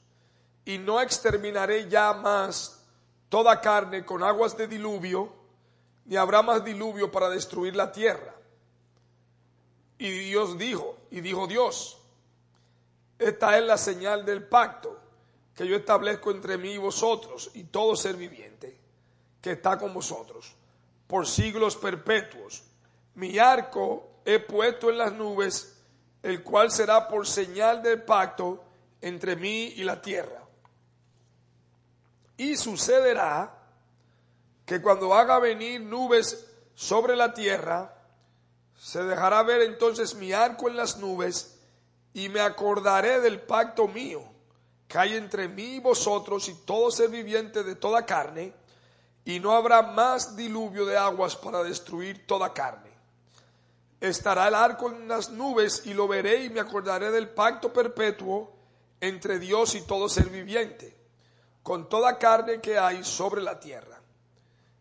y 0.64 0.78
no 0.78 1.01
exterminaré 1.01 1.88
ya 1.88 2.12
más 2.14 2.80
toda 3.28 3.61
carne 3.61 4.05
con 4.05 4.24
aguas 4.24 4.57
de 4.57 4.66
diluvio, 4.66 5.32
ni 6.07 6.16
habrá 6.16 6.42
más 6.42 6.64
diluvio 6.64 7.12
para 7.12 7.28
destruir 7.28 7.76
la 7.76 7.92
tierra. 7.92 8.34
Y 9.98 10.11
Dios 10.11 10.59
dijo, 10.59 10.96
y 11.11 11.20
dijo 11.20 11.46
Dios, 11.46 11.99
esta 13.20 13.58
es 13.58 13.64
la 13.64 13.76
señal 13.76 14.24
del 14.24 14.42
pacto 14.42 14.98
que 15.54 15.66
yo 15.66 15.76
establezco 15.76 16.30
entre 16.30 16.56
mí 16.56 16.72
y 16.72 16.78
vosotros 16.78 17.50
y 17.54 17.64
todo 17.64 17.94
ser 17.94 18.16
viviente 18.16 18.78
que 19.40 19.52
está 19.52 19.78
con 19.78 19.92
vosotros 19.92 20.54
por 21.06 21.26
siglos 21.26 21.76
perpetuos. 21.76 22.62
Mi 23.16 23.38
arco 23.38 24.20
he 24.24 24.38
puesto 24.38 24.90
en 24.90 24.98
las 24.98 25.12
nubes, 25.12 25.76
el 26.22 26.42
cual 26.42 26.70
será 26.70 27.08
por 27.08 27.26
señal 27.26 27.82
del 27.82 28.02
pacto 28.02 28.64
entre 29.00 29.36
mí 29.36 29.74
y 29.76 29.84
la 29.84 30.00
tierra. 30.00 30.42
Y 32.36 32.56
sucederá 32.56 33.54
que 34.64 34.80
cuando 34.80 35.12
haga 35.14 35.38
venir 35.40 35.80
nubes 35.80 36.46
sobre 36.74 37.16
la 37.16 37.34
tierra, 37.34 37.92
se 38.78 39.02
dejará 39.02 39.42
ver 39.42 39.62
entonces 39.62 40.14
mi 40.14 40.32
arco 40.32 40.68
en 40.68 40.76
las 40.76 40.96
nubes, 40.98 41.49
y 42.12 42.28
me 42.28 42.40
acordaré 42.40 43.20
del 43.20 43.40
pacto 43.40 43.86
mío 43.88 44.30
que 44.90 44.98
hay 44.98 45.16
entre 45.16 45.46
mí 45.48 45.76
y 45.76 45.80
vosotros 45.80 46.48
y 46.48 46.54
todo 46.64 46.90
ser 46.90 47.11
viviente 47.11 47.62
de 47.62 47.76
toda 47.76 48.04
carne, 48.04 48.52
y 49.24 49.38
no 49.38 49.52
habrá 49.52 49.82
más 49.82 50.34
diluvio 50.34 50.84
de 50.84 50.96
aguas 50.96 51.36
para 51.36 51.62
destruir 51.62 52.26
toda 52.26 52.52
carne. 52.52 52.90
Estará 54.00 54.48
el 54.48 54.54
arco 54.56 54.90
en 54.90 55.06
las 55.06 55.30
nubes 55.30 55.82
y 55.84 55.94
lo 55.94 56.08
veré 56.08 56.44
y 56.44 56.50
me 56.50 56.58
acordaré 56.58 57.12
del 57.12 57.28
pacto 57.28 57.72
perpetuo 57.72 58.52
entre 59.00 59.38
Dios 59.38 59.76
y 59.76 59.82
todo 59.82 60.08
ser 60.08 60.28
viviente, 60.28 60.96
con 61.62 61.88
toda 61.88 62.18
carne 62.18 62.61
que 62.61 62.76
hay 62.76 63.04
sobre 63.04 63.42
la 63.42 63.61
tierra. 63.61 64.00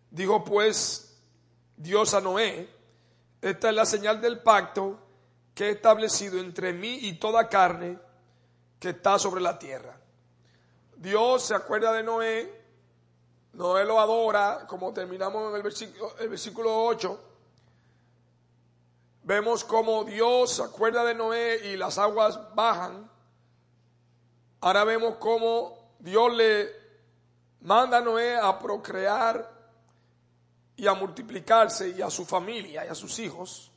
Dijo 0.09 0.43
pues 0.43 1.19
Dios 1.77 2.15
a 2.15 2.21
Noé, 2.21 2.67
esta 3.43 3.69
es 3.69 3.75
la 3.75 3.86
señal 3.86 4.19
del 4.19 4.39
pacto 4.39 4.99
que 5.60 5.68
he 5.68 5.72
establecido 5.72 6.39
entre 6.39 6.72
mí 6.72 6.99
y 7.01 7.20
toda 7.20 7.49
carne 7.49 7.99
que 8.80 8.91
está 8.91 9.20
sobre 9.20 9.41
la 9.41 9.60
tierra. 9.60 9.99
Dios 10.95 11.43
se 11.43 11.53
acuerda 11.53 11.91
de 11.91 12.01
Noé, 12.01 12.64
Noé 13.51 13.84
lo 13.84 13.99
adora, 13.99 14.66
como 14.70 14.93
terminamos 14.93 15.49
en 15.49 15.57
el 15.57 15.62
versículo, 15.62 16.18
el 16.18 16.30
versículo 16.30 16.86
8. 16.86 17.24
Vemos 19.24 19.66
como 19.66 20.05
Dios 20.05 20.53
se 20.53 20.64
acuerda 20.64 21.03
de 21.03 21.14
Noé 21.14 21.60
y 21.66 21.76
las 21.76 21.97
aguas 21.97 22.39
bajan. 22.55 23.12
Ahora 24.62 24.86
vemos 24.86 25.16
cómo 25.20 25.93
Dios 25.99 26.34
le 26.36 26.70
manda 27.60 27.97
a 27.97 28.01
Noé 28.01 28.38
a 28.38 28.57
procrear 28.57 29.51
y 30.78 30.88
a 30.88 30.93
multiplicarse 30.93 31.89
y 31.89 32.01
a 32.01 32.10
su 32.10 32.26
familia 32.26 32.86
y 32.86 32.88
a 32.88 32.95
sus 32.95 33.20
hijos. 33.20 33.68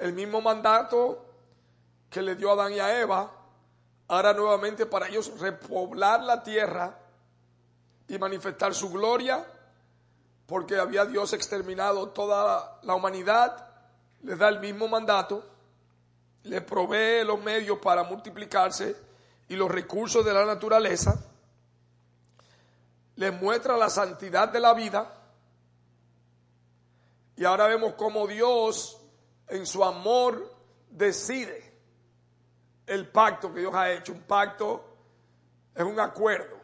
El 0.00 0.14
mismo 0.14 0.40
mandato 0.40 1.26
que 2.08 2.22
le 2.22 2.34
dio 2.34 2.50
a 2.50 2.54
Adán 2.54 2.72
y 2.72 2.80
a 2.80 3.00
Eva, 3.00 3.30
ahora 4.08 4.32
nuevamente 4.32 4.86
para 4.86 5.08
ellos 5.08 5.38
repoblar 5.38 6.22
la 6.22 6.42
tierra 6.42 6.98
y 8.08 8.18
manifestar 8.18 8.74
su 8.74 8.90
gloria, 8.90 9.46
porque 10.46 10.78
había 10.78 11.04
Dios 11.04 11.34
exterminado 11.34 12.08
toda 12.08 12.80
la 12.82 12.94
humanidad, 12.94 13.68
les 14.22 14.38
da 14.38 14.48
el 14.48 14.58
mismo 14.58 14.88
mandato, 14.88 15.44
le 16.44 16.62
provee 16.62 17.22
los 17.24 17.40
medios 17.40 17.78
para 17.78 18.02
multiplicarse 18.02 18.96
y 19.48 19.54
los 19.54 19.70
recursos 19.70 20.24
de 20.24 20.32
la 20.32 20.46
naturaleza, 20.46 21.22
les 23.16 23.38
muestra 23.38 23.76
la 23.76 23.90
santidad 23.90 24.48
de 24.48 24.60
la 24.60 24.72
vida, 24.72 25.14
y 27.36 27.44
ahora 27.44 27.66
vemos 27.66 27.92
cómo 27.94 28.26
Dios 28.26 28.99
en 29.50 29.66
su 29.66 29.84
amor 29.84 30.52
decide 30.90 31.72
el 32.86 33.08
pacto 33.08 33.52
que 33.52 33.60
Dios 33.60 33.74
ha 33.74 33.90
hecho. 33.90 34.12
Un 34.12 34.22
pacto 34.22 34.84
es 35.74 35.84
un 35.84 36.00
acuerdo 36.00 36.60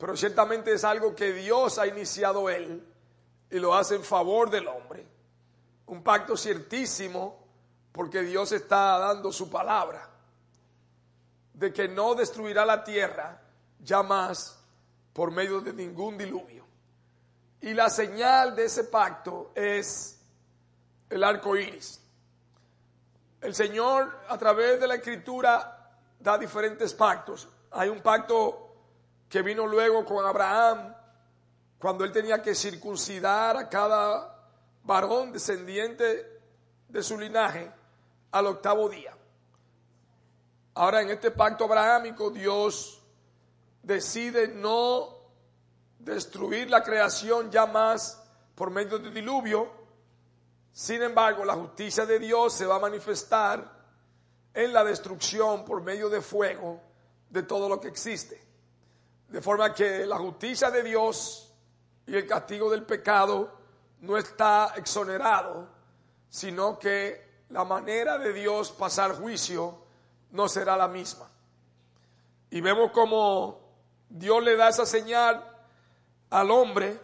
pero 0.00 0.16
ciertamente 0.16 0.72
es 0.72 0.82
algo 0.82 1.14
que 1.14 1.30
Dios 1.34 1.78
ha 1.78 1.86
iniciado 1.86 2.48
Él 2.48 2.82
y 3.50 3.58
lo 3.58 3.74
hace 3.74 3.96
en 3.96 4.02
favor 4.02 4.48
del 4.48 4.66
hombre. 4.66 5.06
Un 5.86 6.02
pacto 6.02 6.38
ciertísimo 6.38 7.46
porque 7.92 8.22
Dios 8.22 8.50
está 8.52 8.98
dando 8.98 9.30
su 9.30 9.50
palabra 9.50 10.08
de 11.52 11.70
que 11.70 11.86
no 11.86 12.14
destruirá 12.14 12.64
la 12.64 12.82
tierra 12.82 13.42
ya 13.78 14.02
más 14.02 14.58
por 15.12 15.30
medio 15.32 15.60
de 15.60 15.74
ningún 15.74 16.16
diluvio. 16.16 16.64
Y 17.60 17.74
la 17.74 17.90
señal 17.90 18.56
de 18.56 18.64
ese 18.64 18.84
pacto 18.84 19.52
es 19.54 20.18
el 21.10 21.24
arco 21.24 21.56
iris. 21.56 22.00
El 23.40 23.54
Señor, 23.54 24.20
a 24.28 24.38
través 24.38 24.80
de 24.80 24.86
la 24.86 24.94
Escritura, 24.94 25.92
da 26.18 26.38
diferentes 26.38 26.94
pactos. 26.94 27.48
Hay 27.72 27.88
un 27.88 28.00
pacto 28.00 28.70
que 29.28 29.42
vino 29.42 29.66
luego 29.66 30.04
con 30.04 30.24
Abraham, 30.24 30.94
cuando 31.78 32.04
él 32.04 32.12
tenía 32.12 32.42
que 32.42 32.54
circuncidar 32.54 33.56
a 33.56 33.68
cada 33.68 34.36
varón 34.84 35.32
descendiente 35.32 36.40
de 36.88 37.02
su 37.02 37.18
linaje 37.18 37.70
al 38.32 38.46
octavo 38.46 38.88
día. 38.88 39.16
Ahora 40.74 41.00
en 41.00 41.10
este 41.10 41.30
pacto 41.30 41.64
abrahámico 41.64 42.30
Dios 42.30 43.02
decide 43.82 44.48
no 44.48 45.16
destruir 45.98 46.70
la 46.70 46.82
creación 46.82 47.50
ya 47.50 47.66
más 47.66 48.22
por 48.54 48.70
medio 48.70 48.98
del 48.98 49.12
diluvio. 49.12 49.79
Sin 50.72 51.02
embargo, 51.02 51.44
la 51.44 51.54
justicia 51.54 52.06
de 52.06 52.18
Dios 52.18 52.52
se 52.52 52.66
va 52.66 52.76
a 52.76 52.80
manifestar 52.80 53.80
en 54.54 54.72
la 54.72 54.84
destrucción 54.84 55.64
por 55.64 55.82
medio 55.82 56.08
de 56.08 56.20
fuego 56.20 56.80
de 57.28 57.42
todo 57.42 57.68
lo 57.68 57.80
que 57.80 57.88
existe. 57.88 58.40
De 59.28 59.40
forma 59.40 59.72
que 59.74 60.06
la 60.06 60.18
justicia 60.18 60.70
de 60.70 60.82
Dios 60.82 61.52
y 62.06 62.16
el 62.16 62.26
castigo 62.26 62.70
del 62.70 62.84
pecado 62.84 63.58
no 64.00 64.16
está 64.16 64.72
exonerado, 64.76 65.68
sino 66.28 66.78
que 66.78 67.44
la 67.50 67.64
manera 67.64 68.18
de 68.18 68.32
Dios 68.32 68.72
pasar 68.72 69.14
juicio 69.14 69.78
no 70.30 70.48
será 70.48 70.76
la 70.76 70.88
misma. 70.88 71.28
Y 72.50 72.60
vemos 72.60 72.90
como 72.92 73.60
Dios 74.08 74.42
le 74.42 74.56
da 74.56 74.68
esa 74.68 74.86
señal 74.86 75.44
al 76.30 76.50
hombre 76.50 76.98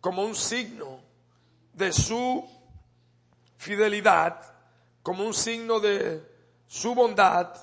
como 0.00 0.22
un 0.22 0.34
signo 0.34 1.00
de 1.72 1.92
su 1.92 2.55
fidelidad, 3.56 4.40
como 5.02 5.24
un 5.24 5.34
signo 5.34 5.80
de 5.80 6.22
su 6.66 6.94
bondad 6.94 7.54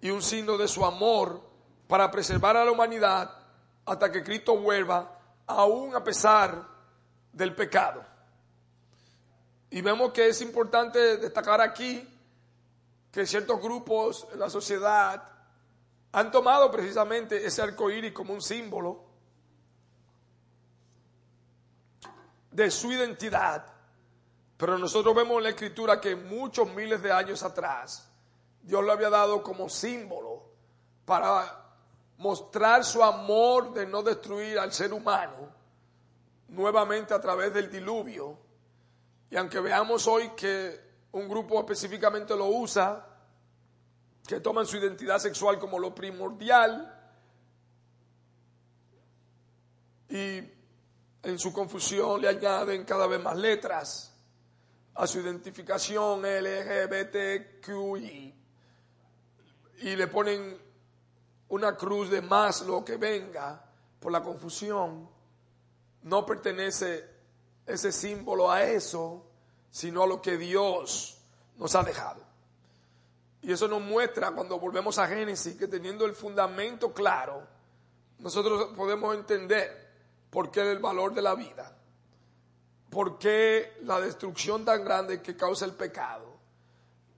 y 0.00 0.10
un 0.10 0.22
signo 0.22 0.56
de 0.56 0.68
su 0.68 0.84
amor 0.84 1.42
para 1.86 2.10
preservar 2.10 2.56
a 2.56 2.64
la 2.64 2.70
humanidad 2.70 3.30
hasta 3.84 4.12
que 4.12 4.22
Cristo 4.22 4.56
vuelva, 4.56 5.18
aún 5.46 5.94
a 5.94 6.04
pesar 6.04 6.62
del 7.32 7.54
pecado. 7.54 8.04
Y 9.70 9.80
vemos 9.80 10.12
que 10.12 10.28
es 10.28 10.40
importante 10.40 11.16
destacar 11.16 11.60
aquí 11.60 12.06
que 13.10 13.26
ciertos 13.26 13.60
grupos 13.60 14.26
en 14.32 14.38
la 14.38 14.50
sociedad 14.50 15.22
han 16.12 16.30
tomado 16.30 16.70
precisamente 16.70 17.44
ese 17.44 17.62
arco 17.62 17.90
iris 17.90 18.12
como 18.12 18.32
un 18.32 18.42
símbolo 18.42 19.04
de 22.50 22.70
su 22.70 22.92
identidad. 22.92 23.77
Pero 24.58 24.76
nosotros 24.76 25.14
vemos 25.14 25.38
en 25.38 25.44
la 25.44 25.48
escritura 25.50 26.00
que 26.00 26.16
muchos 26.16 26.68
miles 26.74 27.00
de 27.00 27.12
años 27.12 27.44
atrás 27.44 28.10
Dios 28.60 28.84
lo 28.84 28.92
había 28.92 29.08
dado 29.08 29.40
como 29.40 29.68
símbolo 29.68 30.42
para 31.04 31.64
mostrar 32.18 32.84
su 32.84 33.02
amor 33.02 33.72
de 33.72 33.86
no 33.86 34.02
destruir 34.02 34.58
al 34.58 34.72
ser 34.72 34.92
humano 34.92 35.48
nuevamente 36.48 37.14
a 37.14 37.20
través 37.20 37.54
del 37.54 37.70
diluvio. 37.70 38.36
Y 39.30 39.36
aunque 39.36 39.60
veamos 39.60 40.08
hoy 40.08 40.30
que 40.30 40.88
un 41.12 41.28
grupo 41.28 41.60
específicamente 41.60 42.36
lo 42.36 42.46
usa, 42.46 43.06
que 44.26 44.40
toman 44.40 44.66
su 44.66 44.76
identidad 44.76 45.20
sexual 45.20 45.58
como 45.60 45.78
lo 45.78 45.94
primordial, 45.94 46.94
y 50.10 50.40
en 51.22 51.38
su 51.38 51.52
confusión 51.52 52.20
le 52.20 52.28
añaden 52.28 52.84
cada 52.84 53.06
vez 53.06 53.22
más 53.22 53.36
letras 53.36 54.17
a 54.98 55.06
su 55.06 55.20
identificación 55.20 56.22
LGBTQI 56.22 57.94
y 59.80 59.94
le 59.94 60.08
ponen 60.08 60.60
una 61.50 61.76
cruz 61.76 62.10
de 62.10 62.20
más 62.20 62.62
lo 62.62 62.84
que 62.84 62.96
venga 62.96 63.64
por 64.00 64.10
la 64.10 64.24
confusión, 64.24 65.08
no 66.02 66.26
pertenece 66.26 67.08
ese 67.64 67.92
símbolo 67.92 68.50
a 68.50 68.64
eso, 68.64 69.24
sino 69.70 70.02
a 70.02 70.06
lo 70.08 70.20
que 70.20 70.36
Dios 70.36 71.18
nos 71.58 71.76
ha 71.76 71.84
dejado. 71.84 72.20
Y 73.42 73.52
eso 73.52 73.68
nos 73.68 73.82
muestra 73.82 74.32
cuando 74.32 74.58
volvemos 74.58 74.98
a 74.98 75.06
Génesis 75.06 75.54
que 75.54 75.68
teniendo 75.68 76.06
el 76.06 76.14
fundamento 76.14 76.92
claro, 76.92 77.46
nosotros 78.18 78.70
podemos 78.74 79.14
entender 79.14 79.92
por 80.28 80.50
qué 80.50 80.68
el 80.72 80.80
valor 80.80 81.14
de 81.14 81.22
la 81.22 81.36
vida, 81.36 81.77
por 82.90 83.18
qué 83.18 83.78
la 83.82 84.00
destrucción 84.00 84.64
tan 84.64 84.84
grande 84.84 85.20
que 85.20 85.36
causa 85.36 85.64
el 85.64 85.74
pecado 85.74 86.38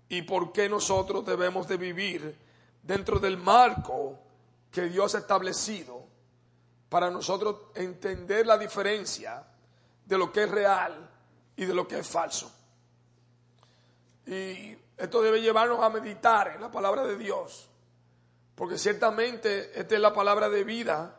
y 0.09 0.23
por 0.23 0.53
qué 0.53 0.69
nosotros 0.69 1.25
debemos 1.25 1.69
de 1.69 1.77
vivir 1.77 2.37
dentro 2.83 3.19
del 3.19 3.37
marco 3.37 4.19
que 4.71 4.83
Dios 4.83 5.15
ha 5.15 5.19
establecido 5.19 6.05
para 6.89 7.11
nosotros 7.11 7.57
entender 7.75 8.47
la 8.47 8.59
diferencia 8.59 9.45
de 10.05 10.19
lo 10.19 10.33
que 10.33 10.45
es 10.45 10.51
real 10.51 11.09
y 11.57 11.65
de 11.65 11.75
lo 11.75 11.87
que 11.87 12.01
es 12.01 12.07
falso. 12.07 12.51
Y 14.27 14.77
esto 14.97 15.23
debe 15.23 15.41
llevarnos 15.41 15.83
a 15.83 15.89
meditar 15.89 16.49
en 16.49 16.61
la 16.61 16.71
palabra 16.71 17.05
de 17.05 17.17
Dios, 17.17 17.69
porque 18.57 18.77
ciertamente 18.77 19.79
esta 19.79 19.95
es 19.95 20.01
la 20.01 20.13
palabra 20.13 20.49
de 20.49 20.65
vida 20.65 21.17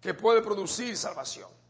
que 0.00 0.14
puede 0.14 0.42
producir 0.42 0.96
salvación. 0.96 1.61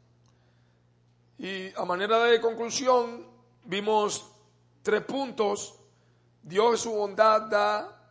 Y 1.38 1.74
a 1.74 1.84
manera 1.84 2.18
de 2.24 2.40
conclusión, 2.40 3.26
vimos 3.64 4.30
tres 4.82 5.02
puntos. 5.02 5.78
Dios 6.42 6.72
en 6.72 6.78
su 6.78 6.92
bondad 6.92 7.42
da 7.42 8.02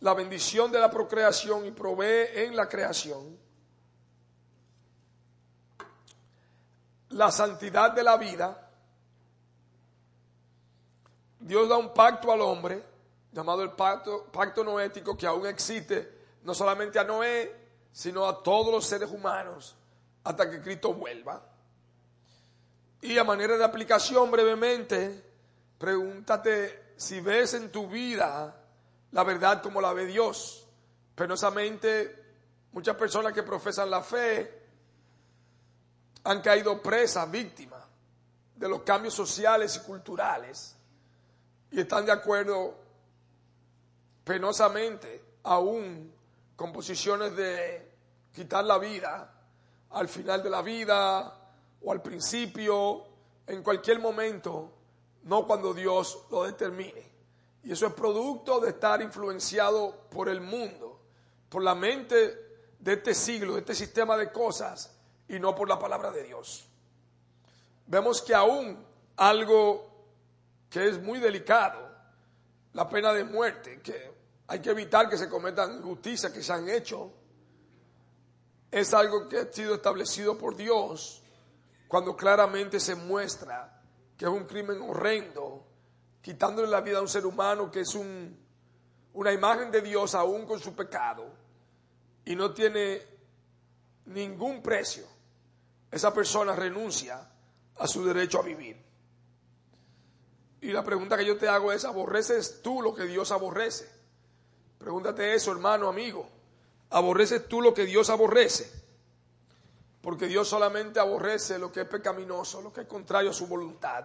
la 0.00 0.14
bendición 0.14 0.70
de 0.70 0.78
la 0.78 0.90
procreación 0.90 1.66
y 1.66 1.70
provee 1.70 2.28
en 2.34 2.54
la 2.54 2.68
creación. 2.68 3.38
La 7.10 7.30
santidad 7.30 7.92
de 7.92 8.02
la 8.02 8.16
vida. 8.16 8.70
Dios 11.40 11.68
da 11.68 11.76
un 11.76 11.94
pacto 11.94 12.30
al 12.30 12.40
hombre, 12.42 12.84
llamado 13.32 13.62
el 13.62 13.72
pacto, 13.72 14.24
pacto 14.24 14.62
noético, 14.62 15.16
que 15.16 15.26
aún 15.26 15.46
existe, 15.46 16.18
no 16.42 16.52
solamente 16.52 16.98
a 16.98 17.04
Noé, 17.04 17.68
sino 17.92 18.26
a 18.26 18.42
todos 18.42 18.72
los 18.72 18.84
seres 18.84 19.10
humanos, 19.10 19.74
hasta 20.24 20.50
que 20.50 20.60
Cristo 20.60 20.92
vuelva. 20.92 21.42
Y 23.00 23.16
a 23.18 23.24
manera 23.24 23.56
de 23.56 23.64
aplicación 23.64 24.30
brevemente, 24.30 25.24
pregúntate 25.78 26.92
si 26.96 27.20
ves 27.20 27.54
en 27.54 27.70
tu 27.70 27.88
vida 27.88 28.54
la 29.12 29.24
verdad 29.24 29.62
como 29.62 29.80
la 29.80 29.92
ve 29.92 30.06
Dios. 30.06 30.66
Penosamente, 31.14 32.24
muchas 32.72 32.96
personas 32.96 33.32
que 33.32 33.42
profesan 33.42 33.90
la 33.90 34.02
fe 34.02 34.62
han 36.24 36.42
caído 36.42 36.82
presas, 36.82 37.30
víctimas 37.30 37.84
de 38.56 38.68
los 38.68 38.82
cambios 38.82 39.14
sociales 39.14 39.76
y 39.76 39.86
culturales 39.86 40.76
y 41.70 41.80
están 41.80 42.04
de 42.04 42.12
acuerdo 42.12 42.74
penosamente 44.24 45.24
aún 45.44 46.12
con 46.56 46.72
posiciones 46.72 47.34
de 47.36 47.92
quitar 48.32 48.64
la 48.64 48.78
vida 48.78 49.32
al 49.90 50.08
final 50.08 50.42
de 50.42 50.50
la 50.50 50.60
vida 50.60 51.37
o 51.82 51.92
al 51.92 52.02
principio, 52.02 53.04
en 53.46 53.62
cualquier 53.62 54.00
momento, 54.00 54.72
no 55.24 55.46
cuando 55.46 55.72
Dios 55.72 56.26
lo 56.30 56.44
determine. 56.44 57.06
Y 57.64 57.72
eso 57.72 57.86
es 57.86 57.92
producto 57.92 58.60
de 58.60 58.70
estar 58.70 59.02
influenciado 59.02 60.06
por 60.10 60.28
el 60.28 60.40
mundo, 60.40 61.00
por 61.48 61.62
la 61.62 61.74
mente 61.74 62.66
de 62.78 62.92
este 62.92 63.14
siglo, 63.14 63.54
de 63.54 63.60
este 63.60 63.74
sistema 63.74 64.16
de 64.16 64.30
cosas, 64.32 64.94
y 65.28 65.38
no 65.38 65.54
por 65.54 65.68
la 65.68 65.78
palabra 65.78 66.10
de 66.10 66.24
Dios. 66.24 66.66
Vemos 67.86 68.22
que 68.22 68.34
aún 68.34 68.84
algo 69.16 69.88
que 70.70 70.88
es 70.88 71.02
muy 71.02 71.18
delicado, 71.18 71.88
la 72.72 72.88
pena 72.88 73.12
de 73.12 73.24
muerte, 73.24 73.80
que 73.82 74.12
hay 74.46 74.60
que 74.60 74.70
evitar 74.70 75.08
que 75.08 75.18
se 75.18 75.28
cometan 75.28 75.78
injusticias 75.78 76.32
que 76.32 76.42
se 76.42 76.52
han 76.52 76.68
hecho, 76.68 77.12
es 78.70 78.92
algo 78.94 79.28
que 79.28 79.38
ha 79.38 79.52
sido 79.52 79.74
establecido 79.74 80.36
por 80.36 80.56
Dios 80.56 81.22
cuando 81.88 82.14
claramente 82.14 82.78
se 82.78 82.94
muestra 82.94 83.82
que 84.16 84.26
es 84.26 84.30
un 84.30 84.44
crimen 84.44 84.80
horrendo, 84.82 85.66
quitándole 86.20 86.68
la 86.68 86.82
vida 86.82 86.98
a 86.98 87.02
un 87.02 87.08
ser 87.08 87.24
humano 87.24 87.70
que 87.70 87.80
es 87.80 87.94
un, 87.94 88.38
una 89.14 89.32
imagen 89.32 89.70
de 89.70 89.80
Dios 89.80 90.14
aún 90.14 90.44
con 90.44 90.60
su 90.60 90.74
pecado 90.74 91.24
y 92.24 92.36
no 92.36 92.52
tiene 92.52 93.00
ningún 94.06 94.62
precio. 94.62 95.06
Esa 95.90 96.12
persona 96.12 96.54
renuncia 96.54 97.26
a 97.76 97.86
su 97.86 98.04
derecho 98.04 98.40
a 98.40 98.42
vivir. 98.42 98.76
Y 100.60 100.72
la 100.72 100.84
pregunta 100.84 101.16
que 101.16 101.24
yo 101.24 101.38
te 101.38 101.48
hago 101.48 101.72
es, 101.72 101.84
¿aborreces 101.84 102.60
tú 102.62 102.82
lo 102.82 102.94
que 102.94 103.04
Dios 103.04 103.30
aborrece? 103.30 103.88
Pregúntate 104.78 105.34
eso, 105.34 105.52
hermano, 105.52 105.88
amigo. 105.88 106.28
¿Aborreces 106.90 107.48
tú 107.48 107.62
lo 107.62 107.72
que 107.72 107.86
Dios 107.86 108.10
aborrece? 108.10 108.87
Porque 110.00 110.26
Dios 110.26 110.48
solamente 110.48 111.00
aborrece 111.00 111.58
lo 111.58 111.72
que 111.72 111.82
es 111.82 111.88
pecaminoso, 111.88 112.62
lo 112.62 112.72
que 112.72 112.82
es 112.82 112.86
contrario 112.86 113.30
a 113.30 113.34
su 113.34 113.46
voluntad. 113.46 114.04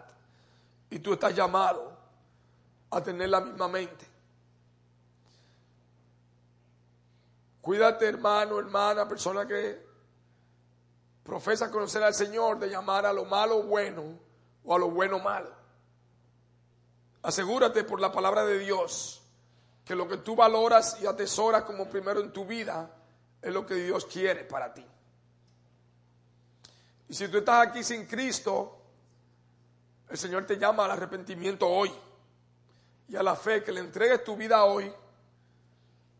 Y 0.89 0.99
tú 0.99 1.13
estás 1.13 1.35
llamado 1.35 1.95
a 2.89 3.01
tener 3.01 3.29
la 3.29 3.41
misma 3.41 3.67
mente. 3.67 4.07
Cuídate, 7.61 8.07
hermano, 8.07 8.59
hermana, 8.59 9.07
persona 9.07 9.47
que 9.47 9.85
profesa 11.23 11.71
conocer 11.71 12.03
al 12.03 12.13
Señor, 12.13 12.59
de 12.59 12.69
llamar 12.69 13.05
a 13.05 13.13
lo 13.13 13.25
malo 13.25 13.63
bueno 13.63 14.19
o 14.65 14.75
a 14.75 14.79
lo 14.79 14.89
bueno 14.89 15.19
malo. 15.19 15.49
Asegúrate 17.21 17.85
por 17.85 18.01
la 18.01 18.11
palabra 18.11 18.45
de 18.45 18.59
Dios 18.59 19.21
que 19.85 19.95
lo 19.95 20.07
que 20.07 20.17
tú 20.17 20.35
valoras 20.35 20.97
y 21.01 21.05
atesoras 21.05 21.63
como 21.63 21.89
primero 21.89 22.19
en 22.19 22.33
tu 22.33 22.45
vida 22.45 22.91
es 23.41 23.53
lo 23.53 23.65
que 23.65 23.75
Dios 23.75 24.05
quiere 24.05 24.43
para 24.43 24.73
ti. 24.73 24.85
Y 27.13 27.15
si 27.15 27.27
tú 27.27 27.37
estás 27.37 27.67
aquí 27.67 27.83
sin 27.83 28.07
Cristo, 28.07 28.75
el 30.09 30.17
Señor 30.17 30.47
te 30.47 30.57
llama 30.57 30.85
al 30.85 30.89
arrepentimiento 30.93 31.69
hoy 31.69 31.93
y 33.07 33.15
a 33.15 33.21
la 33.21 33.35
fe 33.35 33.63
que 33.63 33.71
le 33.71 33.81
entregues 33.81 34.23
tu 34.23 34.35
vida 34.35 34.65
hoy 34.65 34.91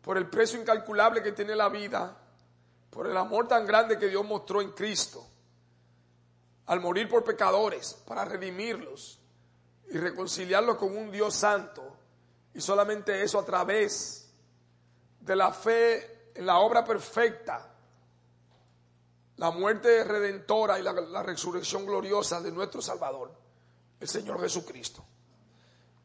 por 0.02 0.16
el 0.16 0.30
precio 0.30 0.60
incalculable 0.60 1.20
que 1.20 1.32
tiene 1.32 1.56
la 1.56 1.68
vida, 1.68 2.16
por 2.90 3.08
el 3.08 3.16
amor 3.16 3.48
tan 3.48 3.66
grande 3.66 3.98
que 3.98 4.06
Dios 4.06 4.24
mostró 4.24 4.62
en 4.62 4.70
Cristo, 4.70 5.26
al 6.66 6.78
morir 6.78 7.08
por 7.08 7.24
pecadores 7.24 7.94
para 8.06 8.24
redimirlos 8.24 9.18
y 9.90 9.98
reconciliarlos 9.98 10.76
con 10.76 10.96
un 10.96 11.10
Dios 11.10 11.34
santo. 11.34 11.82
Y 12.54 12.60
solamente 12.60 13.20
eso 13.20 13.40
a 13.40 13.44
través 13.44 14.32
de 15.18 15.34
la 15.34 15.50
fe 15.50 16.30
en 16.36 16.46
la 16.46 16.58
obra 16.58 16.84
perfecta, 16.84 17.73
la 19.36 19.50
muerte 19.50 20.04
redentora 20.04 20.78
y 20.78 20.82
la, 20.82 21.22
resurrección 21.22 21.84
gloriosa 21.84 22.40
de 22.40 22.52
nuestro 22.52 22.80
Salvador, 22.80 23.32
el 23.98 24.08
Señor 24.08 24.40
Jesucristo. 24.40 25.04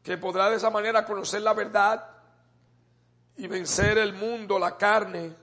Que 0.02 0.18
podrá 0.18 0.50
de 0.50 0.56
esa 0.56 0.70
manera 0.70 1.06
conocer 1.06 1.42
la 1.42 1.54
verdad 1.54 2.10
y 3.36 3.48
vencer 3.48 3.98
el 3.98 4.14
mundo, 4.14 4.58
la 4.58 4.78
carne 4.78 5.36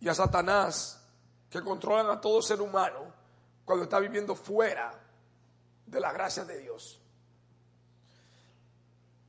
y 0.00 0.08
a 0.08 0.14
Satanás, 0.14 1.04
que 1.50 1.60
controlan 1.62 2.08
a 2.10 2.20
todo 2.20 2.40
ser 2.40 2.60
humano 2.60 3.12
cuando 3.64 3.84
está 3.84 3.98
viviendo 3.98 4.34
fuera 4.34 4.92
de 5.86 6.00
la 6.00 6.12
gracia 6.12 6.44
de 6.44 6.58
Dios. 6.58 7.00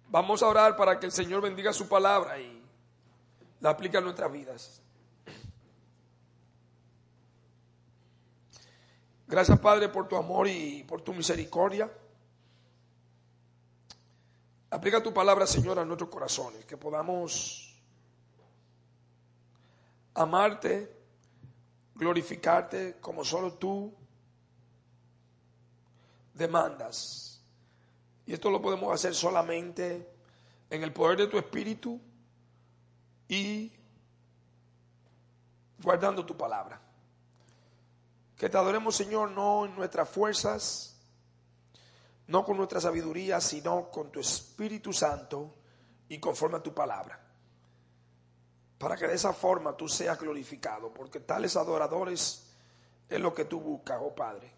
Vamos 0.07 0.43
a 0.43 0.47
orar 0.47 0.75
para 0.75 0.99
que 0.99 1.05
el 1.05 1.11
Señor 1.11 1.41
bendiga 1.41 1.73
su 1.73 1.87
palabra 1.87 2.39
y 2.39 2.63
la 3.59 3.71
aplique 3.71 3.97
a 3.97 4.01
nuestras 4.01 4.31
vidas. 4.31 4.81
Gracias 9.31 9.59
Padre 9.59 9.87
por 9.87 10.09
tu 10.09 10.17
amor 10.17 10.45
y 10.49 10.83
por 10.83 11.03
tu 11.03 11.13
misericordia. 11.13 11.89
Aplica 14.69 15.01
tu 15.01 15.13
palabra, 15.13 15.47
Señor, 15.47 15.79
a 15.79 15.85
nuestros 15.85 16.09
corazones, 16.09 16.65
que 16.65 16.75
podamos 16.75 17.81
amarte, 20.15 20.93
glorificarte 21.95 22.97
como 22.99 23.23
solo 23.23 23.53
tú 23.53 23.95
demandas. 26.33 27.41
Y 28.25 28.33
esto 28.33 28.51
lo 28.51 28.61
podemos 28.61 28.93
hacer 28.93 29.15
solamente 29.15 30.11
en 30.69 30.83
el 30.83 30.91
poder 30.91 31.19
de 31.19 31.27
tu 31.27 31.37
espíritu 31.37 32.01
y 33.29 33.71
guardando 35.81 36.25
tu 36.25 36.35
palabra. 36.35 36.90
Que 38.41 38.49
te 38.49 38.57
adoremos, 38.57 38.95
Señor, 38.95 39.29
no 39.29 39.67
en 39.67 39.75
nuestras 39.75 40.09
fuerzas, 40.09 40.99
no 42.25 42.43
con 42.43 42.57
nuestra 42.57 42.81
sabiduría, 42.81 43.39
sino 43.39 43.91
con 43.91 44.11
tu 44.11 44.19
Espíritu 44.19 44.91
Santo 44.91 45.57
y 46.09 46.19
conforme 46.19 46.57
a 46.57 46.63
tu 46.63 46.73
palabra. 46.73 47.23
Para 48.79 48.97
que 48.97 49.05
de 49.05 49.13
esa 49.13 49.31
forma 49.31 49.77
tú 49.77 49.87
seas 49.87 50.19
glorificado, 50.19 50.91
porque 50.91 51.19
tales 51.19 51.55
adoradores 51.55 52.51
es 53.07 53.19
lo 53.19 53.31
que 53.31 53.45
tú 53.45 53.61
buscas, 53.61 53.99
oh 54.01 54.15
Padre. 54.15 54.51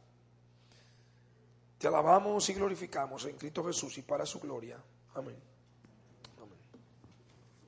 Te 1.77 1.89
alabamos 1.89 2.47
y 2.47 2.53
glorificamos 2.53 3.25
en 3.25 3.35
Cristo 3.35 3.65
Jesús 3.65 3.97
y 3.97 4.03
para 4.03 4.25
su 4.25 4.39
gloria. 4.39 4.81
Amén. 5.13 5.52